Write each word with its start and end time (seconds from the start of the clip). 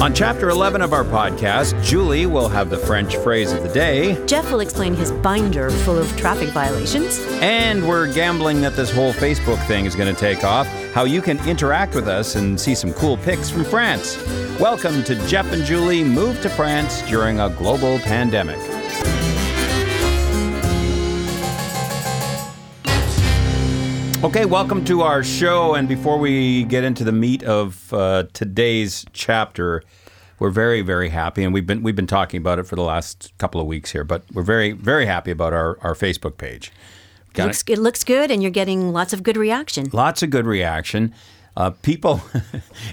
On 0.00 0.14
chapter 0.14 0.48
11 0.48 0.80
of 0.80 0.94
our 0.94 1.04
podcast, 1.04 1.78
Julie 1.84 2.24
will 2.24 2.48
have 2.48 2.70
the 2.70 2.78
French 2.78 3.16
phrase 3.16 3.52
of 3.52 3.62
the 3.62 3.68
day, 3.68 4.16
Jeff 4.24 4.50
will 4.50 4.60
explain 4.60 4.94
his 4.94 5.12
binder 5.12 5.68
full 5.68 5.98
of 5.98 6.08
traffic 6.16 6.48
violations. 6.48 7.20
and 7.42 7.86
we're 7.86 8.10
gambling 8.10 8.62
that 8.62 8.74
this 8.74 8.90
whole 8.90 9.12
Facebook 9.12 9.62
thing 9.66 9.84
is 9.84 9.94
going 9.94 10.12
to 10.12 10.18
take 10.18 10.42
off, 10.42 10.66
how 10.94 11.04
you 11.04 11.20
can 11.20 11.38
interact 11.46 11.94
with 11.94 12.08
us 12.08 12.34
and 12.34 12.58
see 12.58 12.74
some 12.74 12.94
cool 12.94 13.18
pics 13.18 13.50
from 13.50 13.62
France. 13.62 14.16
Welcome 14.58 15.04
to 15.04 15.14
Jeff 15.26 15.52
and 15.52 15.64
Julie 15.64 16.02
Move 16.02 16.40
to 16.40 16.48
France 16.48 17.02
during 17.02 17.38
a 17.38 17.50
global 17.50 17.98
pandemic. 17.98 18.79
Okay, 24.22 24.44
welcome 24.44 24.84
to 24.84 25.00
our 25.00 25.24
show. 25.24 25.74
And 25.74 25.88
before 25.88 26.18
we 26.18 26.64
get 26.64 26.84
into 26.84 27.04
the 27.04 27.12
meat 27.12 27.42
of 27.42 27.90
uh, 27.94 28.24
today's 28.34 29.06
chapter, 29.14 29.82
we're 30.38 30.50
very, 30.50 30.82
very 30.82 31.08
happy, 31.08 31.42
and 31.42 31.54
we've 31.54 31.66
been 31.66 31.82
we've 31.82 31.96
been 31.96 32.06
talking 32.06 32.36
about 32.36 32.58
it 32.58 32.64
for 32.64 32.76
the 32.76 32.82
last 32.82 33.32
couple 33.38 33.62
of 33.62 33.66
weeks 33.66 33.92
here. 33.92 34.04
But 34.04 34.24
we're 34.34 34.42
very, 34.42 34.72
very 34.72 35.06
happy 35.06 35.30
about 35.30 35.54
our, 35.54 35.78
our 35.80 35.94
Facebook 35.94 36.36
page. 36.36 36.70
Got 37.32 37.46
Looks, 37.46 37.64
it 37.66 37.78
looks 37.78 38.04
good, 38.04 38.30
and 38.30 38.42
you're 38.42 38.50
getting 38.50 38.92
lots 38.92 39.14
of 39.14 39.22
good 39.22 39.38
reaction. 39.38 39.88
lots 39.90 40.22
of 40.22 40.28
good 40.28 40.44
reaction. 40.44 41.14
Uh, 41.56 41.70
people, 41.70 42.20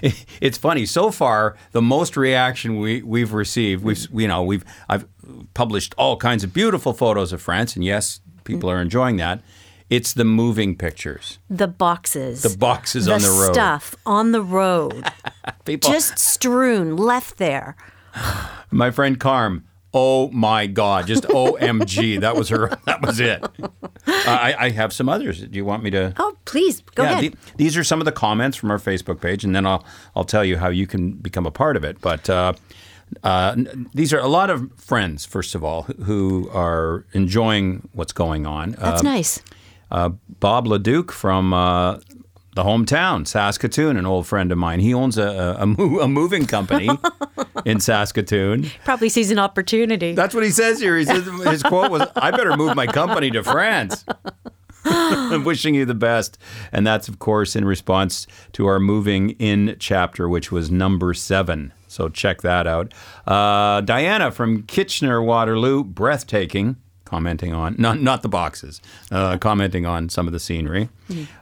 it's 0.40 0.56
funny. 0.56 0.86
So 0.86 1.10
far, 1.10 1.58
the 1.72 1.82
most 1.82 2.16
reaction 2.16 2.78
we 2.78 3.02
we've 3.02 3.34
received, 3.34 3.84
we've 3.84 4.08
you 4.14 4.28
know 4.28 4.42
we've 4.42 4.64
I've 4.88 5.06
published 5.52 5.94
all 5.98 6.16
kinds 6.16 6.42
of 6.42 6.54
beautiful 6.54 6.94
photos 6.94 7.34
of 7.34 7.42
France, 7.42 7.76
and 7.76 7.84
yes, 7.84 8.20
people 8.44 8.70
are 8.70 8.80
enjoying 8.80 9.16
that. 9.18 9.42
It's 9.90 10.12
the 10.12 10.24
moving 10.24 10.76
pictures, 10.76 11.38
The 11.48 11.66
boxes. 11.68 12.42
the 12.42 12.56
boxes 12.58 13.08
on 13.08 13.22
the 13.22 13.30
road. 13.30 13.54
stuff 13.54 13.94
on 14.04 14.32
the 14.32 14.42
road. 14.42 15.02
People, 15.64 15.90
just 15.90 16.18
strewn, 16.18 16.96
left 16.96 17.38
there. 17.38 17.74
my 18.70 18.90
friend 18.90 19.18
Carm. 19.18 19.64
Oh 19.94 20.28
my 20.30 20.66
God! 20.66 21.06
Just 21.06 21.22
OMG! 21.28 22.20
that 22.20 22.36
was 22.36 22.50
her. 22.50 22.68
That 22.84 23.00
was 23.00 23.18
it. 23.20 23.42
Uh, 23.42 23.68
I, 24.06 24.54
I 24.66 24.70
have 24.70 24.92
some 24.92 25.08
others. 25.08 25.40
Do 25.40 25.56
you 25.56 25.64
want 25.64 25.82
me 25.82 25.88
to? 25.90 26.12
Oh, 26.18 26.36
please, 26.44 26.82
go 26.94 27.04
yeah, 27.04 27.12
ahead. 27.18 27.32
the- 27.32 27.38
these 27.56 27.74
are 27.78 27.82
some 27.84 27.98
of 28.00 28.04
the 28.04 28.12
comments 28.12 28.58
from 28.58 28.70
our 28.70 28.78
Facebook 28.78 29.20
page, 29.22 29.44
and 29.44 29.54
then 29.56 29.64
I'll 29.64 29.82
I'll 30.14 30.24
tell 30.24 30.44
you 30.44 30.58
how 30.58 30.68
you 30.68 30.86
can 30.86 31.12
become 31.12 31.46
a 31.46 31.50
part 31.50 31.74
of 31.76 31.84
it. 31.84 32.02
But 32.02 32.28
uh, 32.28 32.52
uh, 33.24 33.56
these 33.94 34.12
are 34.12 34.18
a 34.18 34.28
lot 34.28 34.50
of 34.50 34.70
friends, 34.76 35.24
first 35.24 35.54
of 35.54 35.64
all, 35.64 35.82
who 35.84 36.50
are 36.52 37.06
enjoying 37.14 37.88
what's 37.92 38.12
going 38.12 38.46
on. 38.46 38.72
That's 38.72 39.00
uh, 39.00 39.02
nice. 39.02 39.40
Uh, 39.90 40.10
Bob 40.40 40.66
Leduc 40.66 41.12
from 41.12 41.52
uh, 41.52 41.98
the 42.54 42.64
hometown, 42.64 43.26
Saskatoon, 43.26 43.96
an 43.96 44.04
old 44.04 44.26
friend 44.26 44.50
of 44.50 44.58
mine. 44.58 44.80
He 44.80 44.92
owns 44.92 45.16
a, 45.16 45.28
a, 45.28 45.62
a, 45.62 45.66
mo- 45.66 46.00
a 46.00 46.08
moving 46.08 46.44
company 46.44 46.88
in 47.64 47.78
Saskatoon. 47.80 48.70
Probably 48.84 49.08
sees 49.08 49.30
an 49.30 49.38
opportunity. 49.38 50.12
That's 50.14 50.34
what 50.34 50.42
he 50.44 50.50
says 50.50 50.80
here. 50.80 50.96
He 50.96 51.04
says 51.04 51.24
his 51.46 51.62
quote 51.62 51.90
was, 51.90 52.02
"I 52.16 52.30
better 52.32 52.56
move 52.56 52.74
my 52.74 52.86
company 52.86 53.30
to 53.30 53.44
France." 53.44 54.04
I'm 54.84 55.44
wishing 55.44 55.74
you 55.74 55.84
the 55.84 55.94
best, 55.94 56.38
and 56.72 56.86
that's 56.86 57.08
of 57.08 57.18
course 57.18 57.54
in 57.54 57.64
response 57.64 58.26
to 58.52 58.66
our 58.66 58.80
moving 58.80 59.30
in 59.30 59.76
chapter, 59.78 60.28
which 60.28 60.50
was 60.50 60.70
number 60.70 61.14
seven. 61.14 61.72
So 61.88 62.08
check 62.08 62.42
that 62.42 62.66
out. 62.66 62.92
Uh, 63.26 63.80
Diana 63.82 64.30
from 64.30 64.62
Kitchener 64.64 65.22
Waterloo, 65.22 65.84
breathtaking. 65.84 66.76
Commenting 67.08 67.54
on 67.54 67.74
not 67.78 68.02
not 68.02 68.20
the 68.20 68.28
boxes, 68.28 68.82
uh, 69.10 69.38
commenting 69.38 69.86
on 69.86 70.10
some 70.10 70.26
of 70.26 70.34
the 70.34 70.38
scenery. 70.38 70.90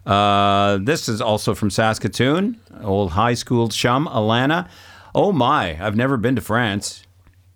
Uh, 0.06 0.78
this 0.81 1.09
is 1.09 1.20
also 1.20 1.56
from 1.56 1.70
Saskatoon, 1.70 2.61
old 2.83 3.11
high 3.11 3.34
school 3.34 3.69
chum 3.69 4.06
Alana. 4.06 4.69
Oh 5.12 5.33
my, 5.33 5.77
I've 5.84 5.97
never 5.97 6.17
been 6.17 6.37
to 6.37 6.41
France. 6.41 7.03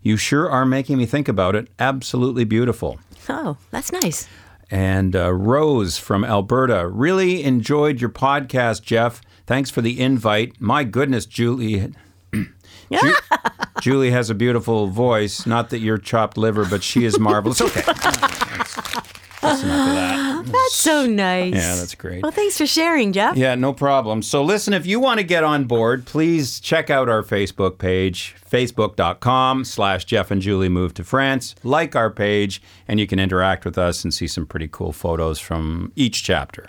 You 0.02 0.16
sure 0.16 0.50
are 0.50 0.66
making 0.66 0.98
me 0.98 1.06
think 1.06 1.28
about 1.28 1.54
it. 1.54 1.68
Absolutely 1.78 2.42
beautiful. 2.44 2.98
oh, 3.28 3.56
that's 3.70 3.92
nice. 3.92 4.28
And 4.72 5.14
uh, 5.14 5.32
Rose 5.32 5.96
from 5.98 6.24
Alberta 6.24 6.88
really 6.88 7.44
enjoyed 7.44 8.00
your 8.00 8.10
podcast, 8.10 8.82
Jeff. 8.82 9.20
Thanks 9.46 9.70
for 9.70 9.82
the 9.82 10.00
invite. 10.00 10.60
My 10.60 10.82
goodness, 10.82 11.26
Julie. 11.26 11.92
Ju- 12.32 13.14
Julie 13.80 14.10
has 14.10 14.30
a 14.30 14.34
beautiful 14.34 14.86
voice. 14.88 15.46
Not 15.46 15.70
that 15.70 15.78
you're 15.78 15.98
chopped 15.98 16.36
liver, 16.36 16.64
but 16.64 16.82
she 16.82 17.04
is 17.04 17.18
marvelous. 17.18 17.60
Okay. 17.60 17.80
That's, 17.86 18.74
that's 19.40 19.62
enough 19.62 19.88
of 19.88 19.94
that. 19.94 20.44
That's 20.46 20.74
so 20.74 21.06
nice. 21.06 21.54
Yeah, 21.54 21.76
that's 21.76 21.94
great. 21.94 22.22
Well, 22.22 22.32
thanks 22.32 22.56
for 22.58 22.66
sharing, 22.66 23.12
Jeff. 23.12 23.36
Yeah, 23.36 23.54
no 23.54 23.72
problem. 23.72 24.22
So, 24.22 24.42
listen, 24.42 24.72
if 24.72 24.86
you 24.86 25.00
want 25.00 25.18
to 25.18 25.24
get 25.24 25.44
on 25.44 25.64
board, 25.64 26.06
please 26.06 26.60
check 26.60 26.90
out 26.90 27.08
our 27.08 27.22
Facebook 27.22 27.78
page, 27.78 28.34
facebook.com 28.50 29.64
slash 29.64 30.04
Jeff 30.04 30.30
and 30.30 30.40
Julie 30.42 30.68
Move 30.68 30.94
to 30.94 31.04
France. 31.04 31.54
Like 31.62 31.94
our 31.94 32.10
page, 32.10 32.62
and 32.88 32.98
you 33.00 33.06
can 33.06 33.18
interact 33.18 33.64
with 33.64 33.78
us 33.78 34.02
and 34.04 34.12
see 34.12 34.26
some 34.26 34.46
pretty 34.46 34.68
cool 34.68 34.92
photos 34.92 35.38
from 35.38 35.92
each 35.96 36.22
chapter. 36.22 36.66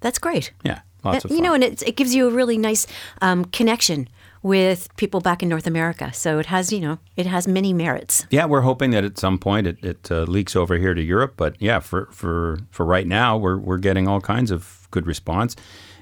That's 0.00 0.18
great. 0.18 0.52
Yeah, 0.64 0.80
lots 1.02 1.24
of 1.24 1.30
fun. 1.30 1.36
you 1.38 1.42
know, 1.42 1.54
and 1.54 1.64
it, 1.64 1.82
it 1.82 1.96
gives 1.96 2.14
you 2.14 2.28
a 2.28 2.30
really 2.30 2.58
nice 2.58 2.86
um, 3.22 3.44
connection 3.46 4.08
with 4.44 4.94
people 4.96 5.20
back 5.20 5.42
in 5.42 5.48
North 5.48 5.66
America. 5.66 6.12
So 6.12 6.38
it 6.38 6.46
has, 6.46 6.70
you 6.70 6.78
know, 6.78 6.98
it 7.16 7.24
has 7.24 7.48
many 7.48 7.72
merits. 7.72 8.26
yeah, 8.30 8.44
we're 8.44 8.60
hoping 8.60 8.90
that 8.90 9.02
at 9.02 9.18
some 9.18 9.38
point 9.38 9.66
it, 9.66 9.82
it 9.82 10.12
uh, 10.12 10.24
leaks 10.24 10.54
over 10.54 10.76
here 10.76 10.92
to 10.92 11.02
Europe. 11.02 11.32
But 11.36 11.56
yeah, 11.58 11.80
for, 11.80 12.08
for, 12.12 12.58
for 12.70 12.84
right 12.84 13.06
now, 13.06 13.38
we're, 13.38 13.56
we're 13.56 13.78
getting 13.78 14.06
all 14.06 14.20
kinds 14.20 14.50
of 14.50 14.86
good 14.90 15.06
response. 15.06 15.56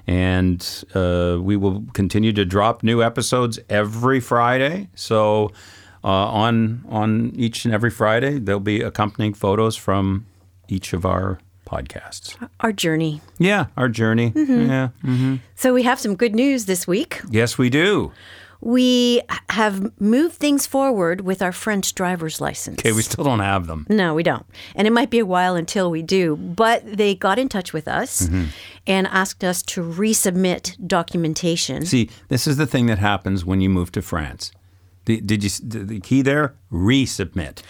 And 0.07 0.61
uh, 0.93 1.37
we 1.41 1.55
will 1.55 1.85
continue 1.93 2.33
to 2.33 2.43
drop 2.43 2.83
new 2.83 3.01
episodes 3.01 3.59
every 3.69 4.19
Friday. 4.19 4.89
So 4.93 5.53
uh, 6.03 6.07
on 6.07 6.83
on 6.89 7.31
each 7.35 7.63
and 7.63 7.73
every 7.73 7.89
Friday, 7.89 8.37
there'll 8.37 8.59
be 8.59 8.81
accompanying 8.81 9.33
photos 9.33 9.77
from 9.77 10.25
each 10.67 10.91
of 10.91 11.05
our 11.05 11.39
podcasts. 11.65 12.35
Our 12.59 12.71
journey. 12.71 13.21
Yeah, 13.39 13.67
our 13.77 13.89
journey. 13.89 14.31
Mm-hmm. 14.31 14.69
Yeah. 14.69 14.89
mm. 15.03 15.39
So 15.55 15.73
we 15.73 15.83
have 15.83 15.99
some 15.99 16.15
good 16.15 16.35
news 16.35 16.65
this 16.65 16.87
week. 16.87 17.21
Yes, 17.29 17.57
we 17.57 17.69
do. 17.69 18.11
We 18.65 19.21
have 19.49 19.91
moved 19.99 20.35
things 20.35 20.65
forward 20.65 21.19
with 21.21 21.41
our 21.41 21.51
French 21.51 21.93
driver's 21.95 22.39
license. 22.39 22.79
Okay, 22.79 22.93
we 22.93 23.01
still 23.01 23.25
don't 23.25 23.41
have 23.41 23.67
them. 23.67 23.85
No, 23.89 24.13
we 24.13 24.23
don't. 24.23 24.45
And 24.73 24.87
it 24.87 24.91
might 24.91 25.09
be 25.09 25.19
a 25.19 25.25
while 25.25 25.55
until 25.57 25.91
we 25.91 26.01
do. 26.01 26.37
But 26.37 26.81
they 26.85 27.13
got 27.13 27.37
in 27.39 27.49
touch 27.49 27.73
with 27.73 27.89
us 27.89 28.21
Mm-hmm. 28.27 28.45
and 28.87 29.07
asked 29.07 29.43
us 29.43 29.61
to 29.63 29.81
resubmit 29.83 30.77
documentation. 30.87 31.85
See, 31.85 32.09
this 32.29 32.47
is 32.47 32.55
the 32.55 32.65
thing 32.65 32.85
that 32.85 32.99
happens 32.99 33.43
when 33.43 33.59
you 33.59 33.69
move 33.69 33.91
to 33.93 34.01
France. 34.01 34.51
Did 35.03 35.43
you 35.43 35.49
the 35.61 35.99
key 35.99 36.21
there? 36.21 36.55
Resubmit. 36.71 37.61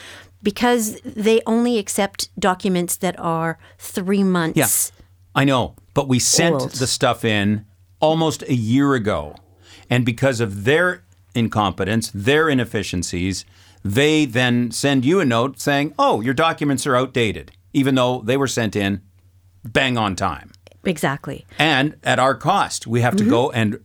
Because 0.44 1.00
they 1.02 1.42
only 1.48 1.80
accept 1.80 2.30
documents 2.40 2.98
that 2.98 3.20
are 3.20 3.58
three 3.78 4.24
months. 4.24 4.92
I 5.34 5.46
know, 5.46 5.76
but 5.94 6.08
we 6.08 6.20
sent 6.20 6.56
Old. 6.56 6.72
the 6.72 6.88
stuff 6.88 7.26
in 7.26 7.66
almost 8.00 8.44
a 8.44 8.53
year 8.53 8.94
ago, 8.94 9.36
and 9.90 10.06
because 10.06 10.40
of 10.40 10.66
their 10.66 11.03
incompetence, 11.34 12.12
their 12.14 12.50
inefficiencies, 12.50 13.46
they 13.84 14.26
then 14.26 14.70
send 14.70 15.06
you 15.06 15.20
a 15.20 15.26
note 15.26 15.59
saying, 15.59 15.94
"Oh, 15.98 16.22
your 16.22 16.36
documents 16.36 16.86
are 16.86 16.96
outdated," 16.96 17.53
even 17.74 17.96
though 17.96 18.22
they 18.22 18.38
were 18.38 18.48
sent 18.48 18.76
in 18.76 19.02
bang 19.64 19.98
on 19.98 20.16
time. 20.16 20.52
Exactly. 20.86 21.46
and 21.58 21.96
at 22.04 22.20
our 22.20 22.36
cost. 22.36 22.86
We 22.88 23.02
have 23.02 23.16
to 23.16 23.24
go 23.24 23.52
and 23.52 23.80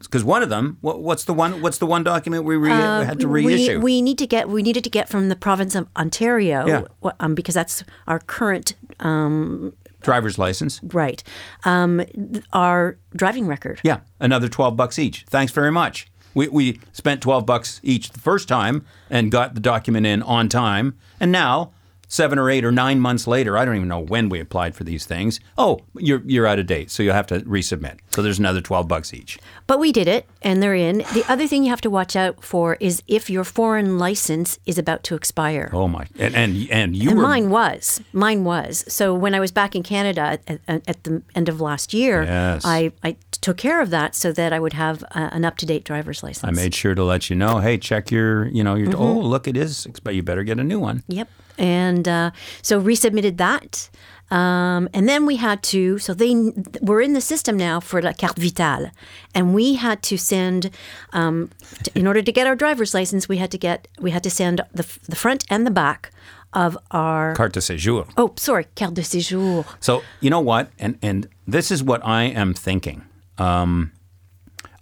because 0.00 0.22
one 0.22 0.42
of 0.42 0.50
them, 0.50 0.76
what, 0.82 1.00
what's 1.00 1.24
the 1.24 1.32
one? 1.32 1.62
What's 1.62 1.78
the 1.78 1.86
one 1.86 2.04
document 2.04 2.44
we 2.44 2.56
re, 2.56 2.70
had 2.70 3.20
to 3.20 3.28
reissue? 3.28 3.78
We, 3.78 3.84
we 3.84 4.02
need 4.02 4.18
to 4.18 4.26
get 4.26 4.48
we 4.48 4.62
needed 4.62 4.84
to 4.84 4.90
get 4.90 5.08
from 5.08 5.28
the 5.28 5.36
province 5.36 5.74
of 5.74 5.88
Ontario 5.96 6.66
Yeah. 6.66 7.10
um, 7.20 7.34
because 7.34 7.54
that's 7.54 7.84
our 8.06 8.18
current 8.18 8.74
um, 9.00 9.72
Driver's 10.02 10.38
license. 10.38 10.80
right 10.82 11.22
um, 11.64 12.02
th- 12.14 12.44
our 12.52 12.98
driving 13.16 13.46
record. 13.46 13.80
Yeah, 13.82 14.00
another 14.20 14.48
twelve 14.48 14.76
bucks 14.76 14.98
each. 14.98 15.24
Thanks 15.28 15.52
very 15.52 15.70
much. 15.72 16.06
We 16.34 16.48
we 16.48 16.80
spent 16.92 17.20
twelve 17.22 17.46
bucks 17.46 17.80
each 17.82 18.10
the 18.10 18.20
first 18.20 18.48
time 18.48 18.84
and 19.08 19.30
got 19.30 19.54
the 19.54 19.60
document 19.60 20.06
in 20.06 20.22
on 20.22 20.48
time, 20.48 20.98
and 21.20 21.32
now. 21.32 21.72
Seven 22.12 22.38
or 22.38 22.50
eight 22.50 22.62
or 22.62 22.70
nine 22.70 23.00
months 23.00 23.26
later, 23.26 23.56
I 23.56 23.64
don't 23.64 23.74
even 23.76 23.88
know 23.88 23.98
when 24.00 24.28
we 24.28 24.38
applied 24.38 24.74
for 24.74 24.84
these 24.84 25.06
things. 25.06 25.40
Oh, 25.56 25.80
you're 25.96 26.20
you're 26.26 26.46
out 26.46 26.58
of 26.58 26.66
date, 26.66 26.90
so 26.90 27.02
you'll 27.02 27.14
have 27.14 27.26
to 27.28 27.40
resubmit. 27.40 28.00
So 28.10 28.20
there's 28.20 28.38
another 28.38 28.60
twelve 28.60 28.86
bucks 28.86 29.14
each. 29.14 29.38
But 29.66 29.78
we 29.78 29.92
did 29.92 30.06
it, 30.08 30.26
and 30.42 30.62
they're 30.62 30.74
in. 30.74 30.98
The 30.98 31.24
other 31.26 31.46
thing 31.46 31.64
you 31.64 31.70
have 31.70 31.80
to 31.80 31.88
watch 31.88 32.14
out 32.14 32.44
for 32.44 32.76
is 32.80 33.02
if 33.08 33.30
your 33.30 33.44
foreign 33.44 33.98
license 33.98 34.58
is 34.66 34.76
about 34.76 35.04
to 35.04 35.14
expire. 35.14 35.70
Oh 35.72 35.88
my! 35.88 36.06
And 36.18 36.34
and, 36.36 36.68
and 36.70 36.94
you 36.94 37.08
And 37.08 37.16
were 37.18 37.22
mine 37.24 37.48
was. 37.48 38.02
Mine 38.12 38.44
was. 38.44 38.84
So 38.88 39.14
when 39.14 39.34
I 39.34 39.40
was 39.40 39.50
back 39.50 39.74
in 39.74 39.82
Canada 39.82 40.38
at, 40.46 40.60
at, 40.68 40.82
at 40.86 41.04
the 41.04 41.22
end 41.34 41.48
of 41.48 41.62
last 41.62 41.94
year, 41.94 42.24
Yes. 42.24 42.60
I, 42.66 42.92
I 43.02 43.16
took 43.40 43.56
care 43.56 43.80
of 43.80 43.88
that 43.88 44.14
so 44.14 44.32
that 44.32 44.52
I 44.52 44.60
would 44.60 44.74
have 44.74 45.02
uh, 45.12 45.30
an 45.32 45.46
up 45.46 45.56
to 45.56 45.66
date 45.66 45.84
driver's 45.84 46.22
license. 46.22 46.44
I 46.44 46.50
made 46.50 46.74
sure 46.74 46.94
to 46.94 47.04
let 47.04 47.30
you 47.30 47.36
know, 47.36 47.58
hey, 47.60 47.78
check 47.78 48.10
your, 48.10 48.48
you 48.48 48.62
know, 48.62 48.74
your, 48.74 48.88
Mm-hmm. 48.88 49.00
oh, 49.00 49.18
look, 49.20 49.48
it 49.48 49.56
is, 49.56 49.86
but 50.04 50.14
you 50.14 50.22
better 50.22 50.44
get 50.44 50.58
a 50.58 50.64
new 50.64 50.78
one. 50.78 51.02
Yep. 51.08 51.28
And 51.58 52.08
uh, 52.08 52.30
so 52.62 52.80
resubmitted 52.80 53.36
that. 53.36 53.90
Um, 54.30 54.88
and 54.94 55.06
then 55.06 55.26
we 55.26 55.36
had 55.36 55.62
to, 55.64 55.98
so 55.98 56.14
they 56.14 56.34
were 56.80 57.02
in 57.02 57.12
the 57.12 57.20
system 57.20 57.56
now 57.58 57.80
for 57.80 58.00
La 58.00 58.12
Carte 58.14 58.38
Vitale. 58.38 58.90
And 59.34 59.54
we 59.54 59.74
had 59.74 60.02
to 60.04 60.16
send, 60.16 60.70
um, 61.12 61.50
t- 61.82 61.90
in 61.94 62.06
order 62.06 62.22
to 62.22 62.32
get 62.32 62.46
our 62.46 62.56
driver's 62.56 62.94
license, 62.94 63.28
we 63.28 63.36
had 63.36 63.50
to 63.50 63.58
get, 63.58 63.88
we 64.00 64.10
had 64.10 64.22
to 64.22 64.30
send 64.30 64.62
the, 64.72 64.86
the 65.06 65.16
front 65.16 65.44
and 65.50 65.66
the 65.66 65.70
back 65.70 66.10
of 66.54 66.78
our, 66.92 67.34
Carte 67.34 67.52
de 67.54 67.60
séjour. 67.60 68.06
oh, 68.16 68.32
sorry, 68.36 68.66
carte 68.74 68.94
de 68.94 69.02
séjour. 69.02 69.66
So 69.80 70.02
you 70.20 70.30
know 70.30 70.40
what, 70.40 70.68
and 70.78 70.98
and 71.02 71.26
this 71.46 71.70
is 71.70 71.82
what 71.82 72.00
I 72.04 72.24
am 72.24 72.52
thinking. 72.54 73.02
Um, 73.38 73.92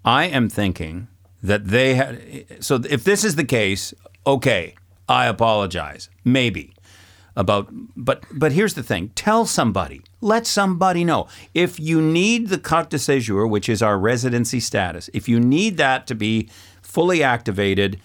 I 0.04 0.24
am 0.24 0.48
thinking 0.48 1.06
that 1.42 1.68
they 1.68 1.94
had. 1.94 2.20
So 2.60 2.80
if 2.88 3.04
this 3.04 3.22
is 3.24 3.36
the 3.36 3.44
case, 3.44 3.94
okay, 4.26 4.74
I 5.10 5.26
apologize. 5.26 6.08
Maybe 6.24 6.72
about, 7.34 7.68
but 7.96 8.24
but 8.32 8.52
here's 8.52 8.74
the 8.74 8.82
thing: 8.82 9.10
tell 9.16 9.44
somebody. 9.44 10.02
Let 10.20 10.46
somebody 10.46 11.04
know 11.04 11.26
if 11.52 11.80
you 11.80 12.00
need 12.00 12.48
the 12.48 12.58
carte 12.58 12.90
de 12.90 12.96
séjour, 12.96 13.48
which 13.50 13.68
is 13.68 13.82
our 13.82 13.98
residency 13.98 14.60
status. 14.60 15.10
If 15.12 15.28
you 15.28 15.40
need 15.40 15.78
that 15.78 16.06
to 16.06 16.14
be 16.14 16.48
fully 16.80 17.22
activated 17.22 18.00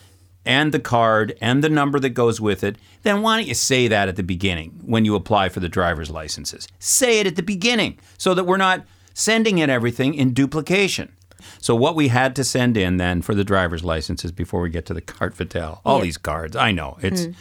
and 0.46 0.72
the 0.72 0.80
card 0.80 1.38
and 1.42 1.63
the 1.63 1.69
number 1.69 2.00
that 2.00 2.12
goes 2.12 2.40
with 2.42 2.63
it, 2.63 2.78
then 3.04 3.22
why 3.22 3.38
don't 3.38 3.48
you 3.48 3.54
say 3.54 3.88
that 3.88 4.08
at 4.08 4.16
the 4.16 4.24
beginning 4.24 4.80
when 4.84 5.06
you 5.06 5.16
apply 5.16 5.50
for 5.50 5.60
the 5.60 5.69
driver's 5.69 6.10
licenses? 6.10 6.68
Say 6.80 7.19
it 7.19 7.28
at 7.28 7.36
the 7.36 7.44
beginning 7.44 8.00
so 8.18 8.34
that 8.34 8.46
we're 8.46 8.58
not 8.58 8.86
sending 9.13 9.58
in 9.60 9.69
everything 9.69 10.13
in 10.13 10.34
duplication. 10.34 11.15
So 11.60 11.76
what 11.76 11.96
we 11.96 12.08
had 12.10 12.36
to 12.36 12.44
send 12.44 12.78
in 12.78 12.98
then 12.98 13.22
for 13.22 13.36
the 13.36 13.44
driver's 13.44 13.84
licenses 13.84 14.32
before 14.32 14.62
we 14.62 14.70
get 14.70 14.86
to 14.88 14.94
the 14.94 15.02
carte 15.02 15.36
vitale, 15.36 15.82
all 15.86 15.98
Yeah. 16.00 16.04
these 16.06 16.18
cards, 16.18 16.56
I 16.56 16.72
know 16.72 16.98
it's. 17.02 17.28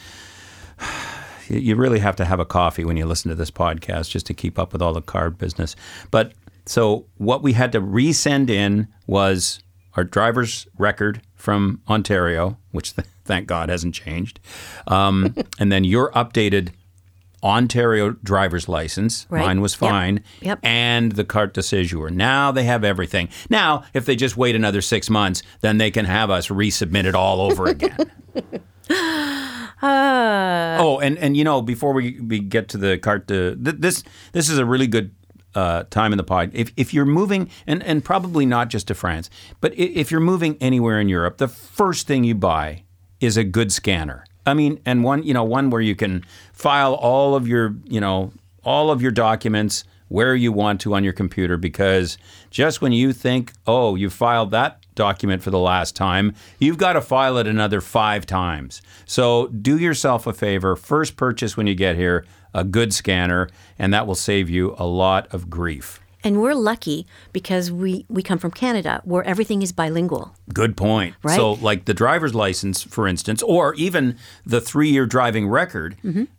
You 1.49 1.59
you 1.59 1.77
really 1.77 1.99
have 1.99 2.17
to 2.17 2.25
have 2.25 2.41
a 2.41 2.47
coffee 2.47 2.85
when 2.87 2.97
you 2.97 3.05
listen 3.05 3.29
to 3.29 3.35
this 3.35 3.51
podcast 3.51 4.09
just 4.11 4.25
to 4.27 4.35
keep 4.35 4.59
up 4.59 4.73
with 4.73 4.81
all 4.81 4.95
the 4.95 5.03
card 5.03 5.37
business. 5.37 5.77
But 6.11 6.33
so 6.65 7.05
what 7.19 7.43
we 7.43 7.53
had 7.53 7.71
to 7.73 7.83
resend 7.83 8.49
in 8.49 8.89
was 9.07 9.63
our 9.95 10.05
driver's 10.05 10.67
record 10.79 11.21
from 11.35 11.83
Ontario, 11.87 12.57
which 12.73 12.93
thank 13.27 13.47
God 13.47 13.69
hasn't 13.69 13.95
changed, 13.95 14.41
um, 14.87 15.35
and 15.59 15.71
then 15.71 15.85
your 15.85 16.11
updated 16.13 16.71
Ontario 17.45 18.11
driver's 18.25 18.69
license. 18.69 19.27
Right. 19.29 19.45
Mine 19.45 19.61
was 19.61 19.75
fine. 19.75 20.25
Yep. 20.41 20.61
And 20.63 21.13
the 21.13 21.25
carte 21.25 21.55
de 21.55 21.61
séjour. 21.61 22.11
Now 22.11 22.51
they 22.51 22.65
have 22.65 22.83
everything. 22.83 23.29
Now, 23.51 23.85
if 23.93 24.07
they 24.07 24.17
just 24.17 24.37
wait 24.37 24.57
another 24.57 24.81
six 24.81 25.11
months, 25.11 25.43
then 25.61 25.79
they 25.79 25.91
can 25.91 26.07
have 26.07 26.31
us 26.31 26.49
resubmit 26.49 27.05
it 27.05 27.15
all 27.15 27.41
over 27.41 27.67
again. 27.67 28.11
oh, 29.83 30.99
and, 31.03 31.19
and 31.19 31.37
you 31.37 31.45
know, 31.45 31.61
before 31.61 31.93
we, 31.93 32.21
we 32.21 32.39
get 32.39 32.69
to 32.71 32.79
the 32.79 32.99
carte 32.99 33.27
de, 33.27 33.57
th- 33.57 33.77
this 33.79 34.03
this 34.33 34.49
is 34.49 34.59
a 34.59 34.65
really 34.65 34.87
good 34.87 35.15
uh, 35.55 35.85
time 35.85 36.13
in 36.13 36.17
the 36.17 36.25
pod. 36.25 36.51
If, 36.53 36.73
if 36.77 36.93
you're 36.93 37.05
moving, 37.05 37.51
and, 37.67 37.83
and 37.83 38.05
probably 38.05 38.47
not 38.47 38.69
just 38.69 38.89
to 38.89 38.95
France, 38.95 39.31
but 39.61 39.73
if 39.79 40.11
you're 40.11 40.21
moving 40.21 40.57
anywhere 40.61 41.01
in 41.01 41.09
Europe, 41.09 41.39
the 41.39 41.49
first 41.49 42.07
thing 42.07 42.25
you 42.25 42.35
buy 42.35 42.85
is 43.21 43.37
a 43.37 43.45
good 43.45 43.73
scanner. 43.73 44.25
I 44.47 44.55
mean, 44.55 44.81
and 44.85 45.05
one, 45.05 45.23
you 45.23 45.35
know, 45.35 45.45
one 45.45 45.71
where 45.71 45.81
you 45.81 45.97
can 45.97 46.25
file 46.53 46.95
all 46.95 47.35
of 47.35 47.49
your, 47.49 47.75
you 47.85 48.01
know, 48.01 48.33
all 48.65 48.91
of 48.91 49.03
your 49.03 49.11
documents 49.11 49.85
where 50.09 50.35
you 50.35 50.53
want 50.53 50.81
to 50.83 50.95
on 50.95 51.03
your 51.03 51.13
computer 51.13 51.57
because 51.57 52.19
just 52.51 52.81
when 52.81 52.93
you 52.93 53.13
think, 53.13 53.53
oh, 53.67 53.95
you 53.95 54.11
filed 54.11 54.51
that 54.51 54.85
document 54.95 55.43
for 55.43 55.51
the 55.51 55.59
last 55.59 55.97
time, 55.97 56.35
you've 56.59 56.79
got 56.79 56.93
to 56.93 57.01
file 57.01 57.37
it 57.39 57.47
another 57.47 57.81
five 57.81 58.27
times. 58.27 58.81
So 59.07 59.49
do 59.49 59.79
yourself 59.79 60.27
a 60.27 60.33
favor. 60.33 60.77
First 60.77 61.17
purchase 61.17 61.57
when 61.57 61.67
you 61.67 61.75
get 61.75 61.97
here 61.97 62.25
a 62.53 62.63
good 62.65 62.95
scanner, 62.95 63.49
and 63.79 63.93
that 63.93 64.07
will 64.07 64.15
save 64.15 64.49
you 64.49 64.77
a 64.79 64.87
lot 64.87 65.27
of 65.35 65.51
grief. 65.51 66.01
And 66.25 66.41
we're 66.41 66.55
lucky 66.55 67.07
because 67.33 67.71
we, 67.71 68.07
we 68.09 68.23
come 68.23 68.39
from 68.39 68.51
Canada 68.51 69.01
where 69.05 69.23
everything 69.25 69.61
is 69.63 69.73
bilingual. 69.73 70.35
Good 70.53 70.75
point. 70.77 71.15
Right? 71.23 71.37
So, 71.37 71.53
like 71.53 71.85
the 71.85 71.95
driver's 71.95 72.35
license, 72.35 72.83
for 72.83 73.07
instance, 73.07 73.43
or 73.43 73.75
even 73.75 74.17
the 74.47 74.61
three-year 74.61 75.05
driving 75.07 75.47
record 75.49 75.97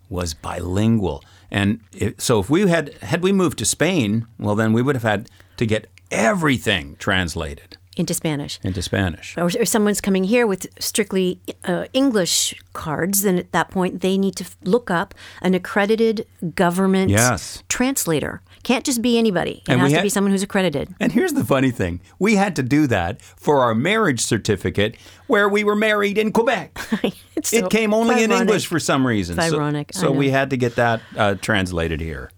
was 0.10 0.34
bilingual. 0.34 1.24
And 1.52 1.80
it, 1.94 2.20
so, 2.20 2.40
if 2.40 2.50
we 2.50 2.68
had 2.68 2.94
had 3.04 3.22
we 3.22 3.32
moved 3.32 3.60
to 3.60 3.66
Spain, 3.66 4.26
well, 4.40 4.56
then 4.56 4.74
we 4.74 4.82
would 4.82 4.96
have 4.96 5.04
had 5.04 5.30
to 5.58 5.66
get 5.68 5.88
everything 6.12 6.96
translated 6.98 7.78
into 7.98 8.14
Spanish. 8.14 8.60
into 8.64 8.82
Spanish. 8.82 9.38
Or 9.38 9.48
if 9.48 9.68
someone's 9.70 10.02
coming 10.02 10.26
here 10.26 10.46
with 10.46 10.68
strictly 10.80 11.40
uh, 11.64 11.86
English 11.94 12.54
cards, 12.74 13.22
then 13.22 13.38
at 13.38 13.52
that 13.54 13.70
point 13.72 14.02
they 14.02 14.18
need 14.18 14.36
to 14.36 14.44
f- 14.44 14.58
look 14.66 14.92
up 14.92 15.14
an 15.42 15.54
accredited 15.54 16.26
government 16.56 17.10
Yes. 17.10 17.64
translator. 17.70 18.42
Can't 18.66 18.84
just 18.84 19.02
be 19.02 19.18
anybody. 19.18 19.62
It 19.68 19.70
And 19.72 19.80
has 19.80 19.92
we 19.92 19.98
to 19.98 20.02
be 20.04 20.10
someone 20.10 20.32
who's 20.32 20.44
accredited. 20.44 20.94
And 21.00 21.12
here's 21.12 21.34
the 21.34 21.46
funny 21.46 21.72
thing: 21.72 22.02
we 22.20 22.36
had 22.36 22.56
to 22.58 22.64
do 22.64 22.88
that 22.88 23.22
for 23.22 23.60
our 23.64 23.74
marriage 23.76 24.20
certificate, 24.20 24.98
where 25.28 25.48
we 25.48 25.64
were 25.64 25.76
married 25.76 26.18
in 26.18 26.32
Quebec. 26.32 26.78
It 27.38 27.46
so- 27.46 27.68
came 27.70 27.94
only 27.94 28.24
in. 28.24 28.32
English 28.32 28.66
for 28.68 28.80
some 28.80 29.06
reason. 29.08 29.38
It's 29.40 29.50
So- 29.50 29.58
ironic, 29.58 29.92
So, 29.94 30.12
we 30.12 30.32
had 30.32 30.50
to 30.50 30.58
get 30.58 30.76
that 30.76 31.00
uh, 31.16 31.36
translated 31.36 32.02
here. 32.02 32.32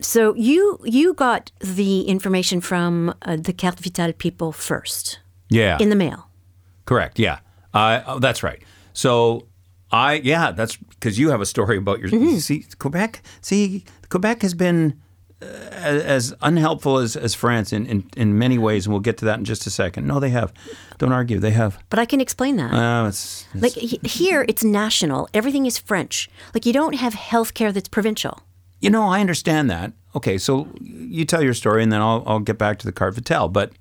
So 0.00 0.34
you 0.34 0.78
you 0.84 1.14
got 1.14 1.50
the 1.60 2.02
information 2.02 2.60
from 2.60 3.14
uh, 3.22 3.36
the 3.36 3.52
Carte 3.52 3.80
Vitale 3.80 4.12
people 4.12 4.52
first 4.52 5.20
Yeah. 5.48 5.78
in 5.80 5.88
the 5.90 5.96
mail. 5.96 6.28
Correct. 6.84 7.18
Yeah. 7.18 7.38
Uh, 7.74 8.00
oh, 8.06 8.18
that's 8.18 8.42
right. 8.42 8.62
So 8.92 9.46
I 9.90 10.14
yeah 10.24 10.52
that's 10.52 10.76
because 10.76 11.18
you 11.18 11.30
have 11.30 11.40
a 11.40 11.46
story 11.46 11.76
about 11.78 11.98
your 12.00 12.10
Mm-hmm. 12.10 12.38
see 12.38 12.64
Quebec. 12.78 13.22
See 13.40 13.84
Quebec 14.08 14.42
has 14.42 14.54
been 14.54 15.00
uh, 15.42 15.44
as 15.44 16.34
unhelpful 16.40 16.98
as, 16.98 17.16
as 17.16 17.34
France 17.34 17.72
in, 17.72 17.86
in 17.86 18.10
in 18.16 18.38
many 18.38 18.56
ways, 18.58 18.86
and 18.86 18.92
we'll 18.92 19.00
get 19.00 19.16
to 19.18 19.24
that 19.26 19.38
in 19.38 19.44
just 19.44 19.66
a 19.66 19.70
second. 19.70 20.06
No, 20.06 20.18
they 20.20 20.30
have. 20.30 20.52
Don't 20.98 21.12
argue. 21.12 21.38
They 21.38 21.50
have. 21.52 21.78
But 21.90 21.98
I 21.98 22.06
can 22.06 22.20
explain 22.20 22.56
that. 22.56 22.72
Uh, 22.72 23.08
it's, 23.08 23.46
it's- 23.54 23.62
like 23.62 23.72
he- 23.72 24.00
here, 24.08 24.44
it's 24.48 24.64
national. 24.64 25.28
Everything 25.34 25.66
is 25.66 25.78
French. 25.78 26.28
Like 26.54 26.64
you 26.66 26.72
don't 26.72 26.94
have 26.94 27.14
health 27.14 27.52
care 27.54 27.72
that's 27.72 27.88
provincial. 27.88 28.40
you 28.80 28.90
know 28.90 29.04
I 29.08 29.20
understand 29.20 29.68
that. 29.70 29.92
Okay, 30.14 30.38
so 30.38 30.68
you 30.80 31.24
tell 31.26 31.42
your 31.42 31.54
story, 31.54 31.82
and 31.82 31.92
then 31.92 32.00
I'll 32.00 32.22
I'll 32.26 32.40
get 32.40 32.56
back 32.58 32.78
to 32.78 32.86
the 32.86 32.92
carte 32.92 33.14
vitale. 33.14 33.48
But 33.48 33.72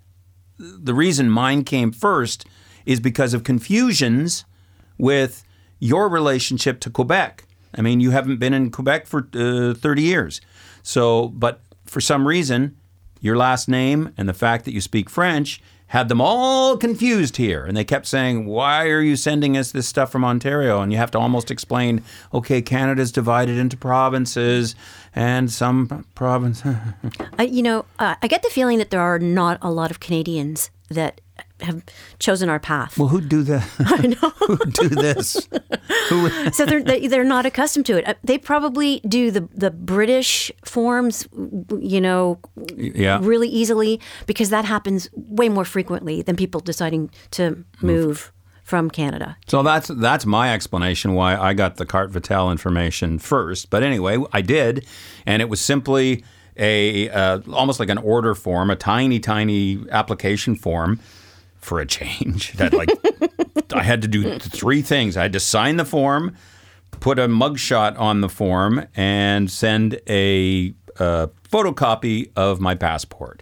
the 0.59 0.93
reason 0.93 1.29
mine 1.29 1.63
came 1.63 1.91
first 1.93 2.45
is 2.85 2.99
because 2.99 3.33
of 3.33 3.43
confusions 3.43 4.45
with 4.97 5.43
your 5.79 6.07
relationship 6.09 6.79
to 6.81 6.89
Quebec. 6.89 7.44
I 7.75 7.81
mean, 7.81 7.99
you 7.99 8.11
haven't 8.11 8.37
been 8.37 8.53
in 8.53 8.71
Quebec 8.71 9.07
for 9.07 9.27
uh, 9.33 9.73
30 9.73 10.01
years. 10.01 10.41
So, 10.83 11.29
but 11.29 11.61
for 11.85 12.01
some 12.01 12.27
reason, 12.27 12.75
your 13.21 13.35
last 13.35 13.67
name 13.67 14.13
and 14.17 14.29
the 14.29 14.33
fact 14.33 14.65
that 14.65 14.73
you 14.73 14.81
speak 14.81 15.09
French 15.09 15.61
had 15.87 16.09
them 16.09 16.19
all 16.19 16.77
confused 16.77 17.37
here. 17.37 17.63
And 17.63 17.77
they 17.77 17.83
kept 17.83 18.07
saying, 18.07 18.45
Why 18.47 18.87
are 18.87 19.01
you 19.01 19.15
sending 19.15 19.55
us 19.55 19.71
this 19.71 19.87
stuff 19.87 20.11
from 20.11 20.25
Ontario? 20.25 20.81
And 20.81 20.91
you 20.91 20.97
have 20.97 21.11
to 21.11 21.19
almost 21.19 21.51
explain, 21.51 22.03
okay, 22.33 22.61
Canada's 22.61 23.11
divided 23.11 23.57
into 23.57 23.77
provinces 23.77 24.75
and 25.13 25.51
some 25.51 26.05
province. 26.15 26.63
You 27.39 27.61
know, 27.61 27.85
uh, 27.99 28.15
I 28.21 28.27
get 28.27 28.43
the 28.43 28.49
feeling 28.49 28.79
that 28.79 28.89
there 28.89 29.01
are 29.01 29.19
not 29.19 29.59
a 29.61 29.69
lot 29.69 29.91
of 29.91 29.99
Canadians 29.99 30.71
that 30.89 31.21
have 31.61 31.83
chosen 32.19 32.49
our 32.49 32.59
path. 32.59 32.97
well, 32.97 33.07
who'd 33.07 33.29
do 33.29 33.41
that? 33.43 33.67
I 33.79 34.07
know. 34.07 34.29
who'd 34.47 34.73
do 34.73 34.89
this? 34.89 35.47
Who, 36.09 36.29
so 36.51 36.65
they're 36.65 36.83
they, 36.83 37.07
they're 37.07 37.23
not 37.23 37.45
accustomed 37.45 37.85
to 37.87 37.97
it. 37.97 38.07
Uh, 38.07 38.13
They 38.23 38.37
probably 38.37 38.99
do 39.07 39.31
the 39.31 39.47
the 39.53 39.71
British 39.71 40.51
forms, 40.63 41.27
you 41.79 41.99
know, 42.01 42.39
yeah. 42.75 43.19
really 43.21 43.47
easily 43.49 43.99
because 44.27 44.49
that 44.49 44.65
happens 44.65 45.09
way 45.13 45.49
more 45.49 45.65
frequently 45.65 46.21
than 46.21 46.35
people 46.35 46.61
deciding 46.61 47.09
to 47.31 47.63
move 47.81 48.31
from 48.63 48.89
Canada. 48.89 49.37
So 49.47 49.63
that's 49.63 49.87
that's 49.87 50.25
my 50.25 50.53
explanation 50.53 51.13
why 51.13 51.37
I 51.37 51.53
got 51.53 51.77
the 51.77 51.85
carte 51.85 52.11
vitale 52.11 52.51
information 52.51 53.19
first. 53.19 53.69
But 53.69 53.81
anyway, 53.83 54.17
I 54.31 54.41
did, 54.41 54.85
and 55.25 55.41
it 55.41 55.49
was 55.49 55.61
simply 55.61 56.23
a 56.57 57.09
uh, 57.09 57.39
almost 57.51 57.79
like 57.79 57.89
an 57.89 57.97
order 57.97 58.35
form, 58.35 58.69
a 58.69 58.75
tiny, 58.75 59.19
tiny 59.19 59.79
application 59.91 60.55
form 60.55 60.99
for 61.59 61.79
a 61.79 61.85
change. 61.85 62.53
That 62.57 62.73
like 62.73 62.89
I 63.73 63.83
had 63.83 64.01
to 64.03 64.07
do 64.07 64.39
three 64.39 64.81
things. 64.81 65.17
I 65.17 65.23
had 65.23 65.33
to 65.33 65.39
sign 65.39 65.77
the 65.77 65.85
form, 65.85 66.35
put 66.99 67.17
a 67.19 67.27
mugshot 67.27 67.97
on 67.99 68.21
the 68.21 68.29
form, 68.29 68.85
and 68.95 69.49
send 69.51 69.99
a 70.07 70.73
uh, 70.99 71.27
photocopy 71.49 72.31
of 72.35 72.59
my 72.59 72.75
passport. 72.75 73.41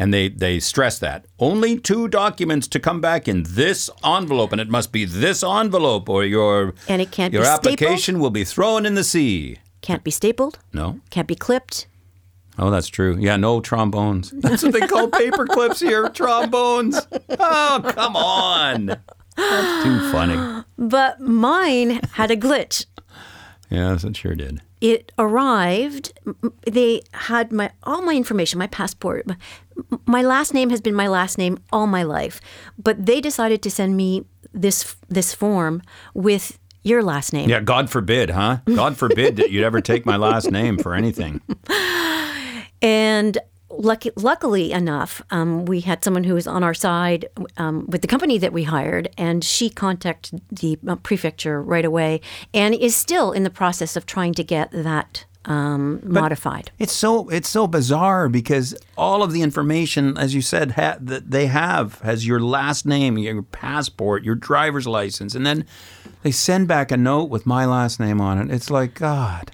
And 0.00 0.14
they, 0.14 0.28
they 0.28 0.60
stress 0.60 1.00
that 1.00 1.24
only 1.40 1.76
two 1.76 2.06
documents 2.06 2.68
to 2.68 2.78
come 2.78 3.00
back 3.00 3.26
in 3.26 3.42
this 3.48 3.90
envelope, 4.04 4.52
and 4.52 4.60
it 4.60 4.68
must 4.68 4.92
be 4.92 5.04
this 5.04 5.42
envelope, 5.42 6.08
or 6.08 6.24
your 6.24 6.74
And 6.88 7.02
it 7.02 7.10
can't 7.10 7.32
your 7.32 7.42
be 7.42 7.46
stapled? 7.46 7.66
application 7.66 8.20
will 8.20 8.30
be 8.30 8.44
thrown 8.44 8.86
in 8.86 8.94
the 8.94 9.02
sea. 9.02 9.58
Can't 9.80 10.04
be 10.04 10.12
stapled, 10.12 10.60
No, 10.72 11.00
can't 11.10 11.26
be 11.26 11.34
clipped. 11.34 11.87
Oh, 12.58 12.70
that's 12.70 12.88
true. 12.88 13.16
Yeah, 13.18 13.36
no 13.36 13.60
trombones. 13.60 14.30
That's 14.36 14.62
what 14.62 14.72
they 14.72 14.80
call 14.80 15.08
paper 15.08 15.46
clips 15.46 15.78
here. 15.80 16.08
Trombones. 16.08 16.98
Oh, 17.38 17.80
come 17.94 18.16
on. 18.16 18.86
That's 19.36 19.84
too 19.84 20.10
funny. 20.10 20.64
But 20.76 21.20
mine 21.20 22.00
had 22.14 22.32
a 22.32 22.36
glitch. 22.36 22.86
Yes, 23.70 24.02
it 24.02 24.16
sure 24.16 24.34
did. 24.34 24.60
It 24.80 25.12
arrived. 25.18 26.18
They 26.66 27.02
had 27.12 27.52
my 27.52 27.70
all 27.84 28.02
my 28.02 28.14
information, 28.14 28.58
my 28.58 28.66
passport. 28.66 29.26
My 30.06 30.22
last 30.22 30.54
name 30.54 30.70
has 30.70 30.80
been 30.80 30.94
my 30.94 31.06
last 31.06 31.38
name 31.38 31.58
all 31.72 31.86
my 31.86 32.02
life, 32.02 32.40
but 32.82 33.06
they 33.06 33.20
decided 33.20 33.62
to 33.62 33.70
send 33.70 33.96
me 33.96 34.24
this 34.52 34.96
this 35.08 35.34
form 35.34 35.82
with 36.14 36.58
your 36.82 37.02
last 37.02 37.32
name. 37.32 37.48
Yeah, 37.50 37.60
God 37.60 37.90
forbid, 37.90 38.30
huh? 38.30 38.58
God 38.66 38.96
forbid 38.96 39.36
that 39.36 39.50
you'd 39.50 39.64
ever 39.64 39.80
take 39.80 40.06
my 40.06 40.16
last 40.16 40.50
name 40.50 40.78
for 40.78 40.94
anything. 40.94 41.40
And 42.82 43.38
lucky, 43.70 44.10
luckily 44.16 44.72
enough, 44.72 45.22
um, 45.30 45.64
we 45.64 45.80
had 45.80 46.04
someone 46.04 46.24
who 46.24 46.34
was 46.34 46.46
on 46.46 46.62
our 46.62 46.74
side 46.74 47.26
um, 47.56 47.86
with 47.88 48.02
the 48.02 48.08
company 48.08 48.38
that 48.38 48.52
we 48.52 48.64
hired, 48.64 49.08
and 49.16 49.44
she 49.44 49.70
contacted 49.70 50.40
the 50.50 50.78
uh, 50.86 50.96
prefecture 50.96 51.62
right 51.62 51.84
away 51.84 52.20
and 52.54 52.74
is 52.74 52.94
still 52.96 53.32
in 53.32 53.44
the 53.44 53.50
process 53.50 53.96
of 53.96 54.06
trying 54.06 54.34
to 54.34 54.44
get 54.44 54.70
that 54.72 55.24
um, 55.44 56.00
modified. 56.04 56.70
It's 56.78 56.92
so 56.92 57.28
it's 57.30 57.48
so 57.48 57.66
bizarre 57.66 58.28
because 58.28 58.74
all 58.98 59.22
of 59.22 59.32
the 59.32 59.40
information, 59.40 60.18
as 60.18 60.34
you 60.34 60.42
said, 60.42 60.72
ha- 60.72 60.98
that 61.00 61.30
they 61.30 61.46
have 61.46 62.00
has 62.00 62.26
your 62.26 62.40
last 62.40 62.84
name, 62.84 63.16
your 63.16 63.42
passport, 63.42 64.24
your 64.24 64.34
driver's 64.34 64.86
license, 64.86 65.34
and 65.34 65.46
then 65.46 65.64
they 66.22 66.32
send 66.32 66.68
back 66.68 66.90
a 66.90 66.96
note 66.96 67.30
with 67.30 67.46
my 67.46 67.64
last 67.64 67.98
name 67.98 68.20
on 68.20 68.38
it. 68.38 68.54
It's 68.54 68.70
like 68.70 68.94
God. 68.94 69.52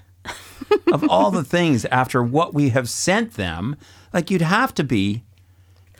Of 0.91 1.07
all 1.09 1.31
the 1.31 1.43
things 1.43 1.85
after 1.85 2.23
what 2.23 2.53
we 2.53 2.69
have 2.69 2.89
sent 2.89 3.33
them, 3.33 3.75
like 4.13 4.29
you'd 4.31 4.41
have 4.41 4.73
to 4.75 4.83
be 4.83 5.23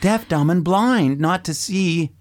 deaf, 0.01 0.27
dumb, 0.27 0.49
and 0.49 0.63
blind 0.63 1.19
not 1.19 1.43
to 1.45 1.53
see. 1.53 2.11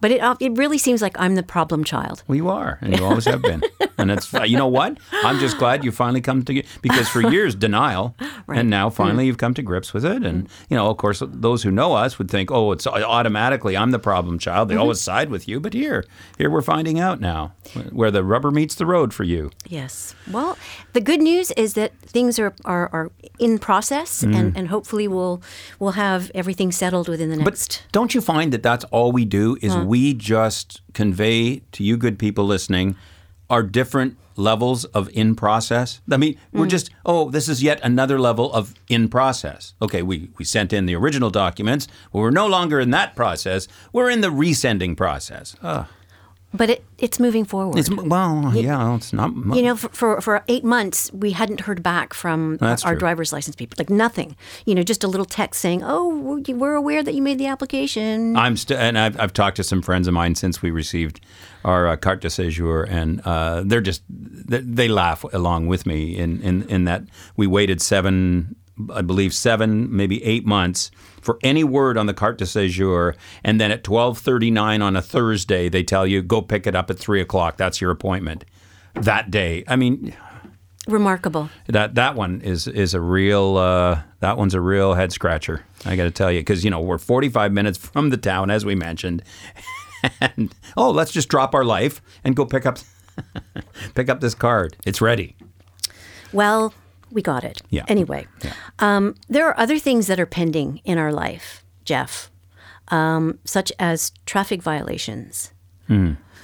But 0.00 0.12
it, 0.12 0.20
uh, 0.20 0.36
it 0.40 0.56
really 0.56 0.78
seems 0.78 1.02
like 1.02 1.18
I'm 1.18 1.34
the 1.34 1.42
problem 1.42 1.82
child. 1.84 2.22
Well, 2.28 2.36
you 2.36 2.48
are, 2.48 2.78
and 2.80 2.96
you 2.96 3.04
always 3.04 3.24
have 3.24 3.42
been. 3.42 3.62
And 3.98 4.12
it's 4.12 4.32
you 4.32 4.56
know 4.56 4.68
what? 4.68 4.96
I'm 5.24 5.40
just 5.40 5.58
glad 5.58 5.82
you 5.84 5.90
finally 5.90 6.20
come 6.20 6.44
to 6.44 6.62
because 6.82 7.08
for 7.08 7.20
years 7.20 7.56
denial, 7.56 8.14
and 8.48 8.70
now 8.70 8.90
finally 8.90 9.24
mm. 9.24 9.26
you've 9.28 9.38
come 9.38 9.54
to 9.54 9.62
grips 9.62 9.92
with 9.92 10.04
it. 10.04 10.24
And 10.24 10.44
mm. 10.44 10.50
you 10.68 10.76
know, 10.76 10.90
of 10.90 10.96
course, 10.96 11.22
those 11.26 11.62
who 11.62 11.70
know 11.70 11.94
us 11.94 12.18
would 12.18 12.30
think, 12.30 12.50
oh, 12.50 12.72
it's 12.72 12.86
automatically 12.86 13.76
I'm 13.76 13.90
the 13.90 13.98
problem 13.98 14.38
child. 14.38 14.68
They 14.68 14.74
mm-hmm. 14.74 14.82
always 14.82 15.00
side 15.00 15.30
with 15.30 15.48
you, 15.48 15.60
but 15.60 15.74
here, 15.74 16.04
here 16.36 16.50
we're 16.50 16.62
finding 16.62 16.98
out 16.98 17.20
now 17.20 17.52
where 17.90 18.10
the 18.10 18.24
rubber 18.24 18.50
meets 18.50 18.74
the 18.74 18.86
road 18.86 19.12
for 19.12 19.24
you. 19.24 19.50
Yes. 19.66 20.14
Well, 20.30 20.56
the 20.92 21.00
good 21.00 21.20
news 21.20 21.50
is 21.52 21.74
that 21.74 21.98
things 22.00 22.38
are, 22.38 22.54
are, 22.64 22.88
are 22.92 23.10
in 23.38 23.58
process, 23.58 24.24
mm. 24.24 24.34
and, 24.34 24.56
and 24.56 24.68
hopefully 24.68 25.08
we'll 25.08 25.42
we'll 25.78 25.92
have 25.92 26.30
everything 26.34 26.72
settled 26.72 27.08
within 27.08 27.30
the 27.30 27.36
next. 27.36 27.44
But 27.44 27.82
don't 27.92 28.14
you 28.14 28.20
find 28.20 28.52
that 28.52 28.62
that's 28.62 28.84
all 28.86 29.12
we 29.12 29.24
do 29.24 29.56
is 29.62 29.76
we 29.76 30.14
just 30.14 30.80
convey 30.94 31.60
to 31.72 31.84
you 31.84 31.96
good 31.96 32.18
people 32.18 32.44
listening 32.44 32.96
our 33.50 33.62
different 33.62 34.16
levels 34.36 34.84
of 34.86 35.08
in 35.12 35.34
process? 35.34 36.00
I 36.10 36.16
mean, 36.16 36.38
we're 36.52 36.66
just, 36.66 36.90
oh, 37.04 37.30
this 37.30 37.48
is 37.48 37.62
yet 37.62 37.80
another 37.82 38.18
level 38.18 38.52
of 38.52 38.74
in 38.88 39.08
process. 39.08 39.74
Okay, 39.82 40.02
we, 40.02 40.30
we 40.38 40.44
sent 40.44 40.72
in 40.72 40.86
the 40.86 40.94
original 40.94 41.30
documents. 41.30 41.88
Well, 42.12 42.22
we're 42.22 42.30
no 42.30 42.46
longer 42.46 42.78
in 42.80 42.90
that 42.90 43.16
process. 43.16 43.68
We're 43.92 44.10
in 44.10 44.20
the 44.20 44.28
resending 44.28 44.96
process. 44.96 45.56
Uh, 45.62 45.84
but 46.54 46.70
it, 46.70 46.84
it's 46.98 47.20
moving 47.20 47.44
forward. 47.44 47.78
it's, 47.78 47.90
well, 47.90 48.52
yeah, 48.54 48.94
it's 48.96 49.12
not. 49.12 49.32
you 49.54 49.62
know, 49.62 49.76
for, 49.76 49.88
for, 49.90 50.20
for 50.20 50.44
eight 50.48 50.64
months, 50.64 51.12
we 51.12 51.32
hadn't 51.32 51.60
heard 51.60 51.82
back 51.82 52.14
from 52.14 52.56
That's 52.56 52.84
our 52.84 52.92
true. 52.92 53.00
driver's 53.00 53.32
license 53.32 53.54
people. 53.54 53.76
Like 53.78 53.90
nothing. 53.90 54.34
You 54.64 54.74
know, 54.74 54.82
just 54.82 55.04
a 55.04 55.08
little 55.08 55.26
text 55.26 55.60
saying, 55.60 55.82
"Oh, 55.84 56.08
we're- 56.08 56.54
we're 56.54 56.74
aware 56.74 57.02
that 57.02 57.14
you 57.14 57.20
made 57.22 57.38
the 57.38 57.46
application." 57.46 58.36
I'm 58.36 58.56
still, 58.56 58.78
and 58.78 58.98
I've, 58.98 59.20
I've 59.20 59.32
talked 59.32 59.56
to 59.56 59.62
some 59.64 59.82
friends 59.82 60.08
of 60.08 60.14
mine 60.14 60.34
since 60.36 60.62
we 60.62 60.70
received 60.70 61.20
our 61.64 61.86
uh, 61.88 61.96
carte 61.96 62.20
de 62.22 62.28
séjour, 62.28 62.86
and 62.88 63.20
uh, 63.26 63.62
they're 63.66 63.80
just 63.82 64.02
they, 64.08 64.60
they 64.60 64.88
laugh 64.88 65.24
along 65.32 65.66
with 65.66 65.84
me 65.86 66.16
in, 66.16 66.40
in 66.42 66.62
in 66.70 66.84
that 66.84 67.02
we 67.36 67.46
waited 67.46 67.82
seven, 67.82 68.56
I 68.94 69.02
believe 69.02 69.34
seven, 69.34 69.94
maybe 69.94 70.24
eight 70.24 70.46
months 70.46 70.90
for 71.20 71.38
any 71.42 71.64
word 71.64 71.96
on 71.96 72.06
the 72.06 72.14
carte 72.14 72.38
de 72.38 72.44
séjour, 72.44 73.14
and 73.44 73.60
then 73.60 73.70
at 73.70 73.84
twelve 73.84 74.18
thirty 74.18 74.50
nine 74.50 74.82
on 74.82 74.96
a 74.96 75.02
Thursday, 75.02 75.68
they 75.68 75.82
tell 75.82 76.06
you 76.06 76.22
go 76.22 76.42
pick 76.42 76.66
it 76.66 76.74
up 76.74 76.90
at 76.90 76.98
three 76.98 77.20
o'clock. 77.20 77.56
That's 77.56 77.80
your 77.80 77.90
appointment 77.90 78.44
that 78.94 79.30
day. 79.30 79.64
I 79.68 79.76
mean, 79.76 80.14
Remarkable. 80.86 81.50
that 81.68 81.94
that 81.96 82.14
one 82.14 82.40
is 82.40 82.66
is 82.66 82.94
a 82.94 83.00
real 83.00 83.56
uh, 83.56 84.02
that 84.20 84.38
one's 84.38 84.54
a 84.54 84.60
real 84.60 84.94
head 84.94 85.12
scratcher. 85.12 85.64
I 85.84 85.96
got 85.96 86.04
to 86.04 86.10
tell 86.10 86.32
you 86.32 86.40
because 86.40 86.64
you 86.64 86.70
know 86.70 86.80
we're 86.80 86.98
45 86.98 87.52
minutes 87.52 87.78
from 87.78 88.10
the 88.10 88.16
town 88.16 88.50
as 88.50 88.64
we 88.64 88.74
mentioned, 88.74 89.22
and 90.20 90.54
oh 90.76 90.90
let's 90.90 91.12
just 91.12 91.28
drop 91.28 91.54
our 91.54 91.64
life 91.64 92.00
and 92.24 92.34
go 92.34 92.46
pick 92.46 92.64
up 92.64 92.78
pick 93.94 94.08
up 94.08 94.20
this 94.20 94.34
card. 94.34 94.76
It's 94.86 95.00
ready. 95.00 95.36
Well, 96.32 96.72
we 97.10 97.22
got 97.22 97.44
it. 97.44 97.62
Yeah. 97.70 97.84
Anyway, 97.88 98.26
um, 98.78 99.14
there 99.28 99.46
are 99.48 99.58
other 99.58 99.78
things 99.78 100.06
that 100.06 100.18
are 100.20 100.26
pending 100.26 100.80
in 100.84 100.98
our 100.98 101.12
life, 101.12 101.64
Jeff, 101.84 102.30
um, 102.88 103.38
such 103.44 103.72
as 103.78 104.12
traffic 104.26 104.62
violations. 104.62 105.52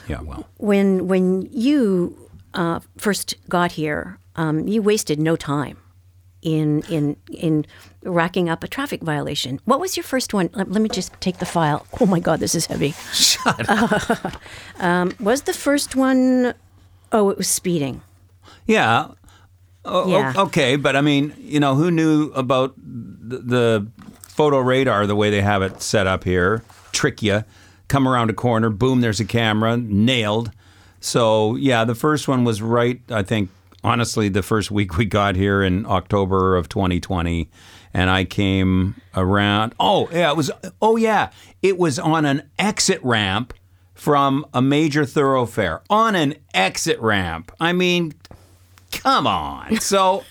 Yeah, 0.07 0.21
well, 0.23 0.47
When 0.59 1.07
when 1.09 1.49
you 1.51 2.29
uh, 2.55 2.81
first 2.97 3.35
got 3.49 3.73
here, 3.73 4.19
um, 4.37 4.67
you 4.69 4.83
wasted 4.83 5.19
no 5.19 5.37
time 5.37 5.77
in 6.43 6.83
in 6.91 7.17
in 7.31 7.65
racking 8.03 8.49
up 8.51 8.63
a 8.65 8.69
traffic 8.69 9.03
violation. 9.03 9.61
What 9.65 9.81
was 9.81 9.97
your 9.97 10.05
first 10.05 10.35
one? 10.35 10.51
Let, 10.53 10.71
let 10.71 10.83
me 10.83 10.89
just 10.91 11.13
take 11.21 11.39
the 11.39 11.47
file. 11.47 11.87
Oh 12.01 12.07
my 12.07 12.21
God, 12.21 12.41
this 12.41 12.55
is 12.55 12.67
heavy. 12.67 12.93
shut 13.13 13.65
up. 13.69 14.35
Um, 14.79 15.13
was 15.21 15.43
the 15.43 15.53
first 15.55 15.97
one? 15.97 16.53
Oh, 17.13 17.31
it 17.31 17.39
was 17.39 17.49
speeding. 17.49 18.03
Yeah. 18.67 19.09
Oh, 19.85 20.09
Yeah. 20.11 20.33
okay, 20.37 20.77
but 20.77 20.97
I 20.97 21.01
mean, 21.01 21.35
you 21.39 21.61
know, 21.61 21.75
who 21.75 21.91
knew 21.91 22.31
about 22.35 22.75
the, 22.77 23.39
the 23.39 23.87
photo 24.23 24.59
radar 24.59 25.07
the 25.07 25.17
way 25.17 25.31
they 25.31 25.43
have 25.43 25.63
it 25.63 25.83
set 25.83 26.07
up 26.07 26.25
here? 26.25 26.63
Trick 26.93 27.23
you, 27.23 27.45
come 27.89 28.09
around 28.09 28.31
a 28.31 28.35
corner, 28.35 28.71
boom, 28.71 29.01
there's 29.01 29.21
a 29.21 29.25
camera, 29.25 29.77
nailed. 29.77 30.51
So 31.01 31.57
yeah, 31.57 31.85
the 31.85 31.95
first 31.95 32.29
one 32.29 32.45
was 32.45 32.63
right. 32.63 33.01
I 33.11 33.23
think 33.23 33.51
honestly, 33.83 34.29
the 34.31 34.43
first 34.43 34.71
week 34.71 34.97
we 34.97 35.05
got 35.05 35.37
here 35.37 35.63
in 35.63 35.85
October 35.87 36.57
of 36.57 36.69
2020, 36.71 37.51
and 37.93 38.09
I 38.09 38.25
came 38.25 38.95
around. 39.15 39.75
Oh 39.79 40.09
yeah, 40.11 40.31
it 40.31 40.37
was. 40.37 40.51
Oh 40.81 40.97
yeah, 40.97 41.31
it 41.61 41.77
was 41.79 41.99
on 41.99 42.25
an 42.25 42.49
exit 42.59 43.01
ramp 43.03 43.53
from 43.95 44.47
a 44.55 44.63
major 44.63 45.05
thoroughfare. 45.05 45.83
On 45.91 46.15
an 46.17 46.35
exit 46.55 46.99
ramp. 47.01 47.53
I 47.61 47.73
mean, 47.75 48.15
come 49.01 49.27
on. 49.27 49.81
So 49.81 50.25